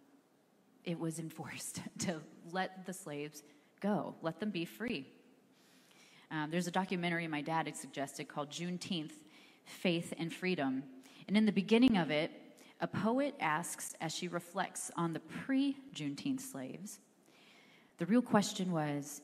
it 0.83 0.99
was 0.99 1.17
enforced 1.17 1.79
to 1.99 2.19
let 2.51 2.85
the 2.85 2.91
slaves 2.91 3.41
go, 3.79 4.15
let 4.21 4.41
them 4.41 4.49
be 4.49 4.65
free. 4.65 5.07
Um, 6.29 6.51
there's 6.51 6.67
a 6.67 6.71
documentary 6.71 7.25
my 7.27 7.41
dad 7.41 7.67
had 7.67 7.77
suggested 7.77 8.27
called 8.27 8.49
Juneteenth 8.49 9.13
Faith 9.63 10.13
and 10.17 10.33
Freedom. 10.33 10.83
And 11.27 11.37
in 11.37 11.45
the 11.45 11.53
beginning 11.53 11.97
of 11.97 12.11
it, 12.11 12.31
a 12.81 12.87
poet 12.87 13.33
asks, 13.39 13.95
as 14.01 14.13
she 14.13 14.27
reflects 14.27 14.91
on 14.97 15.13
the 15.13 15.21
pre 15.21 15.77
Juneteenth 15.95 16.41
slaves, 16.41 16.99
the 18.03 18.07
real 18.07 18.21
question 18.21 18.73
was 18.73 19.21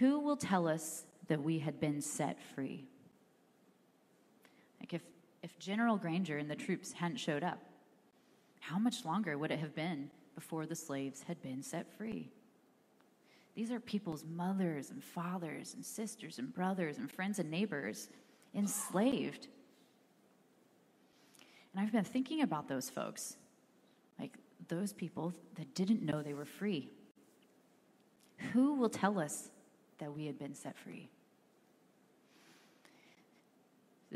who 0.00 0.18
will 0.18 0.36
tell 0.36 0.66
us 0.66 1.04
that 1.28 1.40
we 1.40 1.60
had 1.60 1.78
been 1.78 2.00
set 2.00 2.42
free? 2.56 2.84
Like, 4.80 4.92
if 4.92 5.02
if 5.44 5.56
General 5.60 5.96
Granger 5.96 6.36
and 6.36 6.50
the 6.50 6.56
troops 6.56 6.90
hadn't 6.90 7.18
showed 7.18 7.44
up, 7.44 7.60
how 8.58 8.80
much 8.80 9.04
longer 9.04 9.38
would 9.38 9.52
it 9.52 9.60
have 9.60 9.76
been 9.76 10.10
before 10.34 10.66
the 10.66 10.74
slaves 10.74 11.22
had 11.22 11.40
been 11.40 11.62
set 11.62 11.86
free? 11.96 12.32
These 13.54 13.70
are 13.70 13.78
people's 13.78 14.24
mothers 14.24 14.90
and 14.90 15.04
fathers 15.04 15.74
and 15.74 15.84
sisters 15.84 16.40
and 16.40 16.52
brothers 16.52 16.98
and 16.98 17.08
friends 17.08 17.38
and 17.38 17.48
neighbors 17.48 18.08
enslaved. 18.56 19.46
And 21.72 21.80
I've 21.80 21.92
been 21.92 22.02
thinking 22.02 22.42
about 22.42 22.66
those 22.66 22.90
folks, 22.90 23.36
like 24.18 24.32
those 24.66 24.92
people 24.92 25.32
that 25.54 25.76
didn't 25.76 26.02
know 26.02 26.24
they 26.24 26.34
were 26.34 26.44
free. 26.44 26.90
Who 28.52 28.74
will 28.74 28.88
tell 28.88 29.18
us 29.18 29.50
that 29.98 30.14
we 30.14 30.26
had 30.26 30.38
been 30.38 30.54
set 30.54 30.76
free? 30.78 31.10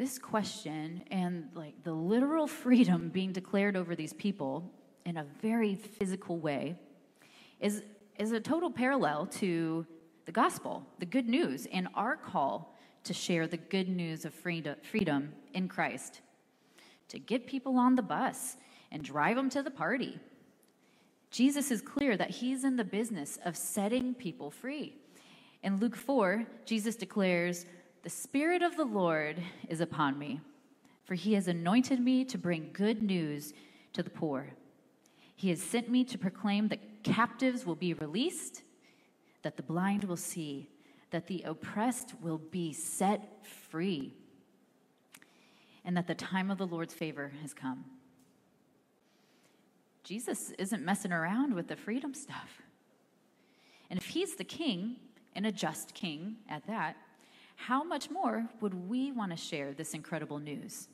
this 0.01 0.19
question 0.19 1.03
and 1.11 1.49
like 1.55 1.75
the 1.85 1.93
literal 1.93 2.47
freedom 2.63 3.11
being 3.11 3.33
declared 3.33 3.77
over 3.77 3.95
these 3.95 4.13
people 4.15 4.71
in 5.05 5.17
a 5.17 5.27
very 5.43 5.75
physical 5.75 6.39
way 6.39 6.77
is, 7.61 7.83
is 8.19 8.33
a 8.33 8.41
total 8.41 8.71
parallel 8.71 9.27
to 9.27 9.87
the 10.25 10.33
gospel, 10.33 10.87
the 10.99 11.07
good 11.07 11.29
news, 11.29 11.67
and 11.73 11.89
our 11.95 12.17
call 12.17 12.77
to 13.05 13.13
share 13.13 13.47
the 13.47 13.57
good 13.57 13.89
news 13.89 14.25
of 14.25 14.35
freedom 14.35 15.33
in 15.55 15.69
Christ, 15.69 16.21
to 17.09 17.19
get 17.19 17.47
people 17.47 17.77
on 17.77 17.95
the 17.95 18.03
bus 18.03 18.57
and 18.93 19.03
drive 19.03 19.37
them 19.37 19.51
to 19.51 19.63
the 19.63 19.71
party. 19.71 20.19
Jesus 21.31 21.71
is 21.71 21.81
clear 21.81 22.17
that 22.17 22.31
he's 22.31 22.65
in 22.65 22.77
the 22.77 22.85
business 22.85 23.39
of 23.45 23.57
setting 23.57 24.15
people 24.15 24.51
free. 24.51 24.97
In 25.63 25.79
Luke 25.79 25.97
4, 25.97 26.45
Jesus 26.65 26.97
declares, 26.97 27.67
the 28.03 28.11
Spirit 28.11 28.63
of 28.63 28.77
the 28.77 28.85
Lord 28.85 29.37
is 29.69 29.81
upon 29.81 30.19
me, 30.19 30.41
for 31.05 31.15
he 31.15 31.35
has 31.35 31.49
anointed 31.49 32.01
me 32.01 32.25
to 32.25 32.39
bring 32.39 32.71
good 32.73 33.03
news 33.03 33.53
to 33.93 34.03
the 34.03 34.11
poor. 34.11 34.49
He 35.37 35.51
has 35.51 35.61
sent 35.61 35.89
me 35.89 36.03
to 36.05 36.19
proclaim 36.19 36.69
that 36.69 37.05
captives 37.05 37.65
will 37.65 37.75
be 37.75 37.95
released, 37.95 38.63
that 39.43 39.57
the 39.57 39.63
blind 39.63 40.05
will 40.05 40.17
see, 40.17 40.69
that 41.11 41.27
the 41.27 41.43
oppressed 41.43 42.15
will 42.21 42.39
be 42.39 42.73
set 42.73 43.47
free, 43.47 44.15
and 45.85 45.97
that 45.97 46.07
the 46.07 46.15
time 46.15 46.51
of 46.51 46.59
the 46.59 46.67
Lord's 46.67 46.95
favor 46.95 47.33
has 47.43 47.55
come. 47.55 47.85
Jesus 50.11 50.51
isn't 50.59 50.85
messing 50.85 51.13
around 51.13 51.55
with 51.55 51.69
the 51.69 51.77
freedom 51.77 52.15
stuff. 52.15 52.63
And 53.91 53.97
if 53.97 54.07
he's 54.07 54.35
the 54.35 54.43
king, 54.43 54.97
and 55.37 55.47
a 55.47 55.53
just 55.53 55.95
king 55.95 56.35
at 56.49 56.67
that, 56.67 56.97
how 57.55 57.85
much 57.85 58.11
more 58.11 58.49
would 58.61 58.89
we 58.89 59.13
want 59.13 59.31
to 59.31 59.37
share 59.37 59.73
this 59.73 59.95
incredible 59.95 60.41
news? 60.41 60.89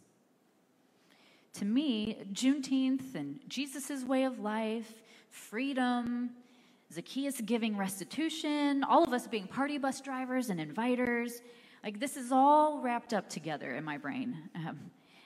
To 1.54 1.64
me, 1.64 2.18
Juneteenth 2.34 3.14
and 3.14 3.40
Jesus' 3.48 4.04
way 4.04 4.24
of 4.24 4.38
life, 4.38 5.00
freedom, 5.30 6.32
Zacchaeus 6.92 7.40
giving 7.40 7.74
restitution, 7.74 8.84
all 8.84 9.02
of 9.02 9.14
us 9.14 9.26
being 9.26 9.46
party 9.46 9.78
bus 9.78 10.02
drivers 10.02 10.50
and 10.50 10.60
inviters, 10.60 11.40
like 11.82 11.98
this 11.98 12.18
is 12.18 12.32
all 12.32 12.82
wrapped 12.82 13.14
up 13.14 13.30
together 13.30 13.76
in 13.76 13.82
my 13.82 13.96
brain. 13.96 14.50
Um, 14.54 14.78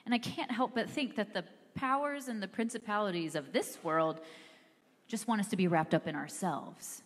and 0.05 0.15
I 0.15 0.17
can't 0.17 0.49
help 0.49 0.75
but 0.75 0.89
think 0.89 1.17
that 1.17 1.33
the 1.33 1.43
powers 1.75 2.27
and 2.27 2.41
the 2.41 2.47
principalities 2.47 3.35
of 3.35 3.53
this 3.53 3.77
world 3.83 4.21
just 5.07 5.27
want 5.27 5.41
us 5.41 5.47
to 5.49 5.57
be 5.57 5.67
wrapped 5.67 5.93
up 5.93 6.07
in 6.07 6.15
ourselves 6.15 7.03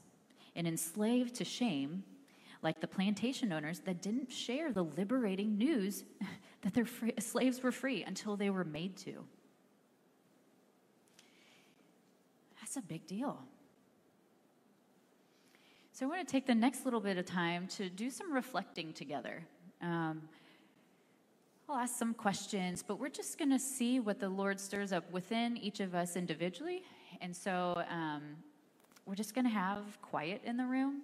and 0.55 0.67
enslaved 0.67 1.35
to 1.35 1.43
shame 1.43 2.03
like 2.61 2.81
the 2.81 2.87
plantation 2.87 3.53
owners 3.53 3.79
that 3.81 4.01
didn't 4.01 4.31
share 4.31 4.71
the 4.71 4.83
liberating 4.83 5.57
news 5.57 6.03
that 6.61 6.73
they're 6.73 6.85
free, 6.85 7.13
slaves 7.19 7.61
were 7.61 7.71
free 7.71 8.03
until 8.03 8.35
they 8.35 8.49
were 8.49 8.63
made 8.63 8.97
to. 8.97 9.23
That's 12.59 12.77
a 12.77 12.81
big 12.81 13.05
deal. 13.05 13.39
So, 15.93 16.07
I 16.07 16.09
want 16.09 16.27
to 16.27 16.31
take 16.31 16.47
the 16.47 16.55
next 16.55 16.83
little 16.83 16.99
bit 16.99 17.17
of 17.17 17.25
time 17.25 17.67
to 17.77 17.87
do 17.87 18.09
some 18.09 18.33
reflecting 18.33 18.91
together. 18.91 19.43
Um, 19.81 20.23
I'll 21.67 21.77
ask 21.77 21.97
some 21.97 22.13
questions, 22.13 22.83
but 22.87 22.99
we're 22.99 23.09
just 23.09 23.39
going 23.39 23.49
to 23.49 23.57
see 23.57 23.99
what 23.99 24.19
the 24.19 24.29
Lord 24.29 24.59
stirs 24.59 24.93
up 24.93 25.09
within 25.11 25.57
each 25.57 25.79
of 25.79 25.95
us 25.95 26.15
individually. 26.15 26.83
And 27.21 27.35
so 27.35 27.83
um, 27.89 28.21
we're 29.07 29.15
just 29.15 29.33
going 29.33 29.45
to 29.45 29.51
have 29.51 29.99
quiet 30.01 30.41
in 30.45 30.57
the 30.57 30.65
room 30.65 31.01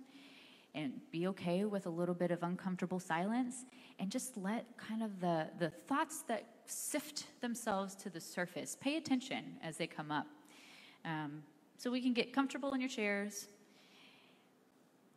and 0.76 0.94
be 1.12 1.26
okay 1.28 1.66
with 1.66 1.88
a 1.88 1.90
little 1.90 2.14
bit 2.14 2.30
of 2.30 2.44
uncomfortable 2.44 3.00
silence 3.00 3.66
and 3.98 4.12
just 4.12 4.38
let 4.38 4.66
kind 4.78 5.02
of 5.02 5.20
the, 5.20 5.48
the 5.58 5.70
thoughts 5.70 6.22
that 6.28 6.46
sift 6.68 7.26
themselves 7.42 7.96
to 7.96 8.12
the 8.12 8.22
surface. 8.22 8.78
Pay 8.80 8.98
attention 8.98 9.58
as 9.64 9.78
they 9.78 9.88
come 9.88 10.12
up. 10.12 10.28
Um, 11.06 11.42
so 11.78 11.90
we 11.90 12.02
can 12.02 12.14
get 12.14 12.34
comfortable 12.34 12.74
in 12.74 12.80
your 12.80 12.90
chairs. 12.90 13.48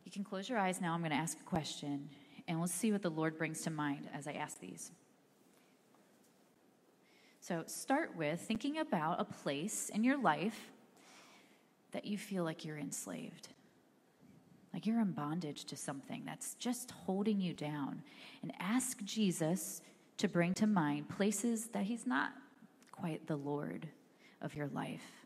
You 0.05 0.11
can 0.11 0.23
close 0.23 0.49
your 0.49 0.57
eyes 0.57 0.81
now. 0.81 0.93
I'm 0.93 1.01
going 1.01 1.11
to 1.11 1.17
ask 1.17 1.39
a 1.39 1.43
question 1.43 2.09
and 2.47 2.57
we'll 2.57 2.67
see 2.67 2.91
what 2.91 3.01
the 3.01 3.09
lord 3.09 3.37
brings 3.37 3.61
to 3.61 3.69
mind 3.69 4.07
as 4.13 4.27
i 4.27 4.33
ask 4.33 4.59
these 4.59 4.91
so 7.45 7.63
start 7.67 8.15
with 8.15 8.39
thinking 8.41 8.79
about 8.79 9.19
a 9.19 9.25
place 9.25 9.89
in 9.89 10.03
your 10.03 10.21
life 10.21 10.71
that 11.91 12.05
you 12.05 12.17
feel 12.17 12.43
like 12.43 12.65
you're 12.65 12.77
enslaved 12.77 13.49
like 14.75 14.85
you're 14.85 14.99
in 14.99 15.13
bondage 15.13 15.63
to 15.63 15.77
something 15.77 16.23
that's 16.25 16.55
just 16.55 16.91
holding 16.91 17.39
you 17.39 17.53
down. 17.53 18.01
And 18.41 18.51
ask 18.59 19.01
Jesus 19.05 19.81
to 20.17 20.27
bring 20.27 20.53
to 20.55 20.67
mind 20.67 21.07
places 21.07 21.67
that 21.67 21.83
He's 21.83 22.05
not 22.05 22.33
quite 22.91 23.25
the 23.25 23.37
Lord 23.37 23.87
of 24.41 24.53
your 24.53 24.67
life. 24.67 25.25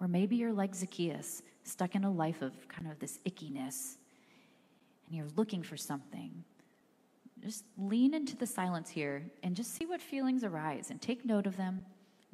Or 0.00 0.08
maybe 0.08 0.36
you're 0.36 0.54
like 0.54 0.74
Zacchaeus, 0.74 1.42
stuck 1.64 1.94
in 1.94 2.04
a 2.04 2.10
life 2.10 2.40
of 2.40 2.54
kind 2.68 2.90
of 2.90 2.98
this 2.98 3.18
ickiness, 3.26 3.96
and 5.06 5.18
you're 5.18 5.28
looking 5.36 5.62
for 5.62 5.76
something. 5.76 6.42
Just 7.42 7.64
lean 7.78 8.12
into 8.14 8.36
the 8.36 8.46
silence 8.46 8.90
here 8.90 9.24
and 9.42 9.56
just 9.56 9.74
see 9.74 9.86
what 9.86 10.02
feelings 10.02 10.44
arise 10.44 10.90
and 10.90 11.00
take 11.00 11.24
note 11.24 11.46
of 11.46 11.56
them. 11.56 11.84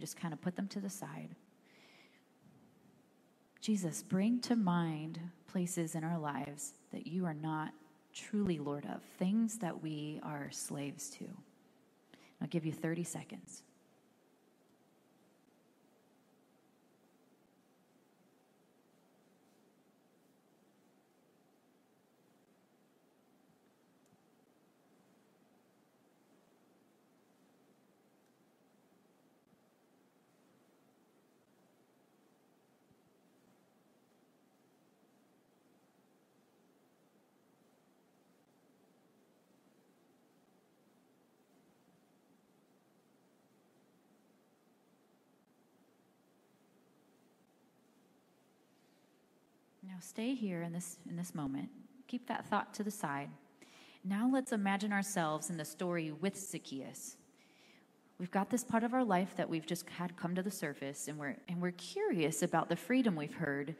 Just 0.00 0.16
kind 0.16 0.34
of 0.34 0.40
put 0.40 0.56
them 0.56 0.68
to 0.68 0.80
the 0.80 0.90
side. 0.90 1.34
Jesus, 3.60 4.02
bring 4.02 4.40
to 4.40 4.56
mind 4.56 5.18
places 5.48 5.94
in 5.94 6.04
our 6.04 6.18
lives 6.18 6.74
that 6.92 7.06
you 7.06 7.24
are 7.24 7.34
not 7.34 7.72
truly 8.12 8.58
Lord 8.58 8.86
of, 8.86 9.02
things 9.18 9.58
that 9.58 9.82
we 9.82 10.20
are 10.22 10.48
slaves 10.50 11.10
to. 11.10 11.24
I'll 12.40 12.48
give 12.48 12.64
you 12.64 12.72
30 12.72 13.04
seconds. 13.04 13.62
Now 49.96 50.00
stay 50.02 50.34
here 50.34 50.60
in 50.60 50.74
this 50.74 50.98
in 51.08 51.16
this 51.16 51.34
moment. 51.34 51.70
Keep 52.06 52.26
that 52.26 52.44
thought 52.44 52.74
to 52.74 52.84
the 52.84 52.90
side. 52.90 53.30
Now 54.04 54.28
let's 54.30 54.52
imagine 54.52 54.92
ourselves 54.92 55.48
in 55.48 55.56
the 55.56 55.64
story 55.64 56.12
with 56.12 56.38
Zacchaeus. 56.38 57.16
We've 58.18 58.30
got 58.30 58.50
this 58.50 58.62
part 58.62 58.84
of 58.84 58.92
our 58.92 59.02
life 59.02 59.34
that 59.38 59.48
we've 59.48 59.64
just 59.64 59.88
had 59.88 60.14
come 60.18 60.34
to 60.34 60.42
the 60.42 60.50
surface 60.50 61.08
and 61.08 61.18
we're 61.18 61.36
and 61.48 61.62
we're 61.62 61.70
curious 61.70 62.42
about 62.42 62.68
the 62.68 62.76
freedom 62.76 63.16
we've 63.16 63.36
heard 63.36 63.74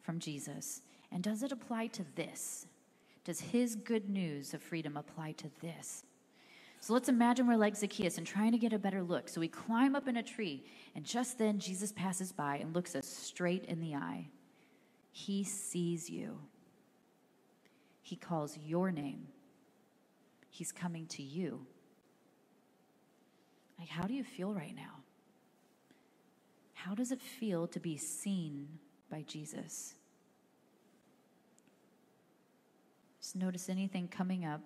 from 0.00 0.18
Jesus. 0.18 0.80
And 1.10 1.22
does 1.22 1.42
it 1.42 1.52
apply 1.52 1.88
to 1.88 2.04
this? 2.14 2.66
Does 3.22 3.40
his 3.40 3.76
good 3.76 4.08
news 4.08 4.54
of 4.54 4.62
freedom 4.62 4.96
apply 4.96 5.32
to 5.32 5.50
this? 5.60 6.04
So 6.80 6.94
let's 6.94 7.10
imagine 7.10 7.46
we're 7.46 7.56
like 7.56 7.76
Zacchaeus 7.76 8.16
and 8.16 8.26
trying 8.26 8.52
to 8.52 8.58
get 8.58 8.72
a 8.72 8.78
better 8.78 9.02
look. 9.02 9.28
So 9.28 9.38
we 9.38 9.48
climb 9.48 9.94
up 9.96 10.08
in 10.08 10.16
a 10.16 10.22
tree, 10.22 10.64
and 10.94 11.04
just 11.04 11.38
then 11.38 11.58
Jesus 11.58 11.92
passes 11.92 12.32
by 12.32 12.56
and 12.56 12.74
looks 12.74 12.96
us 12.96 13.06
straight 13.06 13.66
in 13.66 13.82
the 13.82 13.94
eye. 13.94 14.28
He 15.12 15.44
sees 15.44 16.10
you. 16.10 16.38
He 18.00 18.16
calls 18.16 18.58
your 18.58 18.90
name. 18.90 19.28
He's 20.50 20.72
coming 20.72 21.06
to 21.08 21.22
you. 21.22 21.66
Like, 23.78 23.88
how 23.88 24.02
do 24.06 24.14
you 24.14 24.24
feel 24.24 24.52
right 24.54 24.74
now? 24.74 25.02
How 26.74 26.94
does 26.94 27.12
it 27.12 27.20
feel 27.20 27.66
to 27.68 27.78
be 27.78 27.96
seen 27.96 28.66
by 29.10 29.22
Jesus? 29.22 29.94
Just 33.20 33.36
notice 33.36 33.68
anything 33.68 34.08
coming 34.08 34.44
up, 34.44 34.60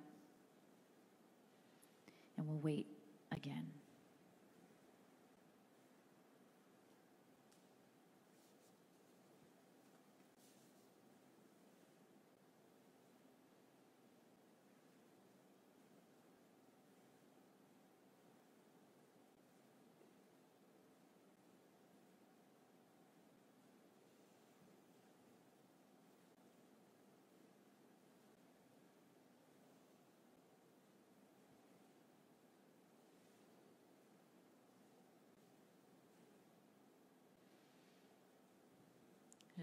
and 2.38 2.46
we'll 2.46 2.60
wait 2.60 2.86
again. 3.32 3.66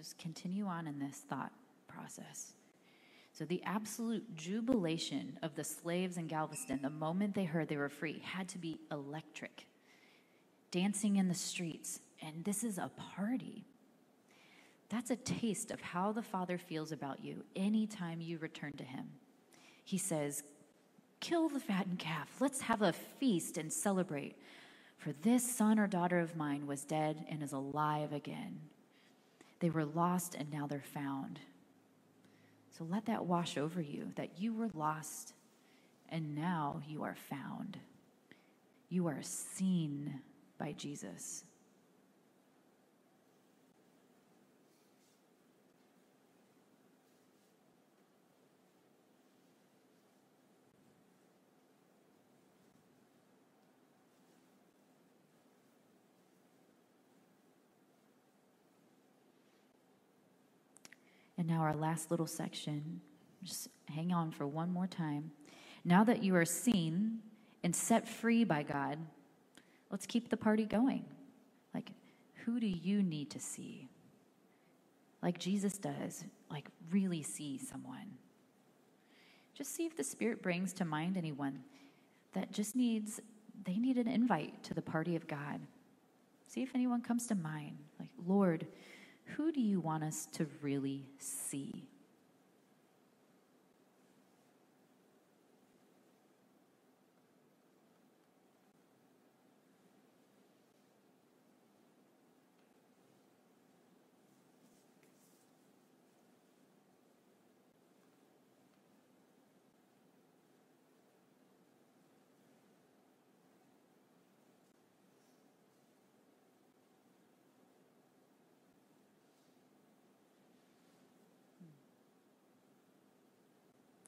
Just 0.03 0.17
continue 0.17 0.65
on 0.65 0.85
in 0.85 0.99
this 0.99 1.23
thought 1.29 1.53
process. 1.87 2.55
So, 3.31 3.45
the 3.45 3.63
absolute 3.63 4.35
jubilation 4.35 5.39
of 5.41 5.55
the 5.55 5.63
slaves 5.63 6.17
in 6.17 6.27
Galveston, 6.27 6.81
the 6.81 6.89
moment 6.89 7.33
they 7.33 7.45
heard 7.45 7.69
they 7.69 7.77
were 7.77 7.87
free, 7.87 8.21
had 8.21 8.49
to 8.49 8.57
be 8.57 8.81
electric. 8.91 9.65
Dancing 10.71 11.15
in 11.15 11.29
the 11.29 11.33
streets, 11.33 12.01
and 12.21 12.43
this 12.43 12.65
is 12.65 12.77
a 12.77 12.91
party. 13.15 13.63
That's 14.89 15.09
a 15.09 15.15
taste 15.15 15.71
of 15.71 15.79
how 15.79 16.11
the 16.11 16.21
Father 16.21 16.57
feels 16.57 16.91
about 16.91 17.23
you 17.23 17.45
anytime 17.55 18.19
you 18.19 18.39
return 18.39 18.73
to 18.73 18.83
Him. 18.83 19.05
He 19.85 19.97
says, 19.97 20.43
Kill 21.21 21.47
the 21.47 21.61
fattened 21.61 21.99
calf. 21.99 22.27
Let's 22.41 22.59
have 22.59 22.81
a 22.81 22.91
feast 22.91 23.57
and 23.57 23.71
celebrate. 23.71 24.35
For 24.97 25.13
this 25.21 25.49
son 25.49 25.79
or 25.79 25.87
daughter 25.87 26.19
of 26.19 26.35
mine 26.35 26.67
was 26.67 26.83
dead 26.83 27.25
and 27.29 27.41
is 27.41 27.53
alive 27.53 28.11
again. 28.11 28.59
They 29.63 29.69
were 29.69 29.85
lost 29.85 30.35
and 30.35 30.51
now 30.51 30.67
they're 30.67 30.83
found. 30.93 31.39
So 32.77 32.83
let 32.83 33.05
that 33.05 33.25
wash 33.25 33.57
over 33.57 33.81
you 33.81 34.11
that 34.17 34.37
you 34.37 34.53
were 34.53 34.67
lost 34.73 35.35
and 36.09 36.35
now 36.35 36.81
you 36.85 37.03
are 37.03 37.15
found. 37.29 37.77
You 38.89 39.07
are 39.07 39.21
seen 39.21 40.19
by 40.57 40.73
Jesus. 40.73 41.45
And 61.37 61.47
now, 61.47 61.61
our 61.61 61.75
last 61.75 62.11
little 62.11 62.27
section. 62.27 63.01
Just 63.43 63.67
hang 63.87 64.13
on 64.13 64.31
for 64.31 64.47
one 64.47 64.71
more 64.71 64.87
time. 64.87 65.31
Now 65.83 66.03
that 66.05 66.23
you 66.23 66.35
are 66.35 66.45
seen 66.45 67.19
and 67.63 67.75
set 67.75 68.07
free 68.07 68.43
by 68.43 68.63
God, 68.63 68.97
let's 69.89 70.05
keep 70.05 70.29
the 70.29 70.37
party 70.37 70.65
going. 70.65 71.05
Like, 71.73 71.91
who 72.45 72.59
do 72.59 72.67
you 72.67 73.01
need 73.01 73.29
to 73.31 73.39
see? 73.39 73.89
Like 75.21 75.39
Jesus 75.39 75.77
does, 75.77 76.25
like, 76.51 76.67
really 76.91 77.23
see 77.23 77.57
someone. 77.57 78.17
Just 79.53 79.73
see 79.73 79.85
if 79.85 79.95
the 79.95 80.03
Spirit 80.03 80.41
brings 80.41 80.73
to 80.73 80.85
mind 80.85 81.15
anyone 81.15 81.59
that 82.33 82.51
just 82.51 82.75
needs, 82.75 83.19
they 83.63 83.77
need 83.77 83.97
an 83.97 84.07
invite 84.07 84.63
to 84.63 84.73
the 84.73 84.81
party 84.81 85.15
of 85.15 85.27
God. 85.27 85.61
See 86.47 86.61
if 86.61 86.75
anyone 86.75 87.01
comes 87.01 87.27
to 87.27 87.35
mind. 87.35 87.77
Like, 87.99 88.09
Lord, 88.27 88.67
who 89.25 89.51
do 89.51 89.61
you 89.61 89.79
want 89.79 90.03
us 90.03 90.27
to 90.33 90.47
really 90.61 91.05
see? 91.17 91.87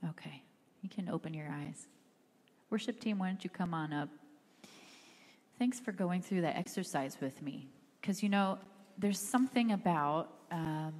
Okay, 0.09 0.43
you 0.81 0.89
can 0.89 1.09
open 1.09 1.33
your 1.33 1.49
eyes. 1.49 1.87
Worship 2.69 2.99
team, 2.99 3.19
why 3.19 3.27
don't 3.27 3.43
you 3.43 3.49
come 3.49 3.73
on 3.73 3.91
up? 3.93 4.09
Thanks 5.57 5.79
for 5.79 5.91
going 5.91 6.21
through 6.21 6.41
that 6.41 6.57
exercise 6.57 7.17
with 7.21 7.41
me. 7.41 7.67
Because, 8.01 8.21
you 8.21 8.29
know, 8.29 8.59
there's 8.97 9.19
something 9.19 9.71
about 9.71 10.29
um, 10.51 10.93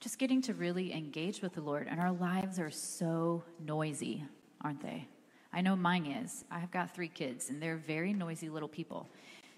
just 0.00 0.18
getting 0.18 0.42
to 0.42 0.54
really 0.54 0.92
engage 0.92 1.40
with 1.42 1.54
the 1.54 1.60
Lord, 1.60 1.86
and 1.88 2.00
our 2.00 2.12
lives 2.12 2.58
are 2.58 2.70
so 2.70 3.44
noisy, 3.64 4.24
aren't 4.62 4.80
they? 4.80 5.06
I 5.52 5.60
know 5.60 5.76
mine 5.76 6.06
is. 6.06 6.44
I've 6.50 6.70
got 6.70 6.94
three 6.94 7.08
kids, 7.08 7.50
and 7.50 7.62
they're 7.62 7.76
very 7.76 8.12
noisy 8.12 8.48
little 8.48 8.68
people. 8.68 9.08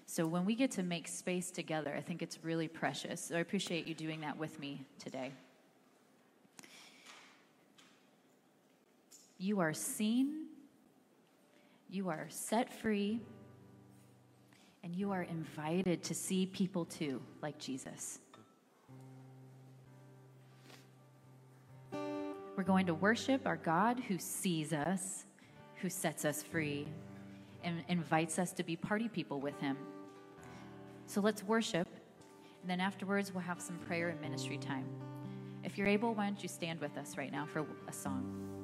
So 0.05 0.27
when 0.27 0.45
we 0.45 0.53
get 0.53 0.69
to 0.71 0.83
make 0.83 1.07
space 1.07 1.49
together, 1.49 1.95
I 1.97 2.01
think 2.01 2.21
it's 2.21 2.43
really 2.43 2.67
precious. 2.67 3.21
So 3.21 3.37
I 3.37 3.39
appreciate 3.39 3.87
you 3.87 3.95
doing 3.95 4.21
that 4.21 4.37
with 4.37 4.59
me 4.59 4.85
today. 4.99 5.31
You 9.37 9.59
are 9.59 9.73
seen, 9.73 10.45
you 11.89 12.09
are 12.09 12.27
set 12.29 12.71
free, 12.71 13.19
and 14.83 14.95
you 14.95 15.11
are 15.11 15.23
invited 15.23 16.03
to 16.03 16.13
see 16.13 16.45
people 16.45 16.85
too, 16.85 17.21
like 17.41 17.57
Jesus. 17.57 18.19
We're 22.55 22.63
going 22.63 22.85
to 22.85 22.93
worship 22.93 23.45
our 23.45 23.57
God 23.57 23.99
who 23.99 24.17
sees 24.17 24.71
us, 24.71 25.25
who 25.81 25.89
sets 25.89 26.23
us 26.23 26.41
free, 26.41 26.87
and 27.63 27.83
invites 27.89 28.39
us 28.39 28.53
to 28.53 28.63
be 28.63 28.77
party 28.77 29.09
people 29.09 29.41
with 29.41 29.59
him. 29.59 29.75
So 31.07 31.19
let's 31.19 31.43
worship, 31.43 31.87
and 32.61 32.69
then 32.69 32.79
afterwards, 32.79 33.33
we'll 33.33 33.43
have 33.43 33.61
some 33.61 33.77
prayer 33.79 34.09
and 34.09 34.21
ministry 34.21 34.57
time. 34.57 34.85
If 35.63 35.77
you're 35.77 35.87
able, 35.87 36.13
why 36.13 36.27
don't 36.27 36.41
you 36.41 36.47
stand 36.47 36.79
with 36.79 36.97
us 36.97 37.17
right 37.17 37.31
now 37.31 37.45
for 37.45 37.65
a 37.87 37.91
song? 37.91 38.54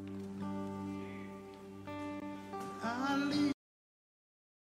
I 2.84 3.15
leave. 3.17 3.61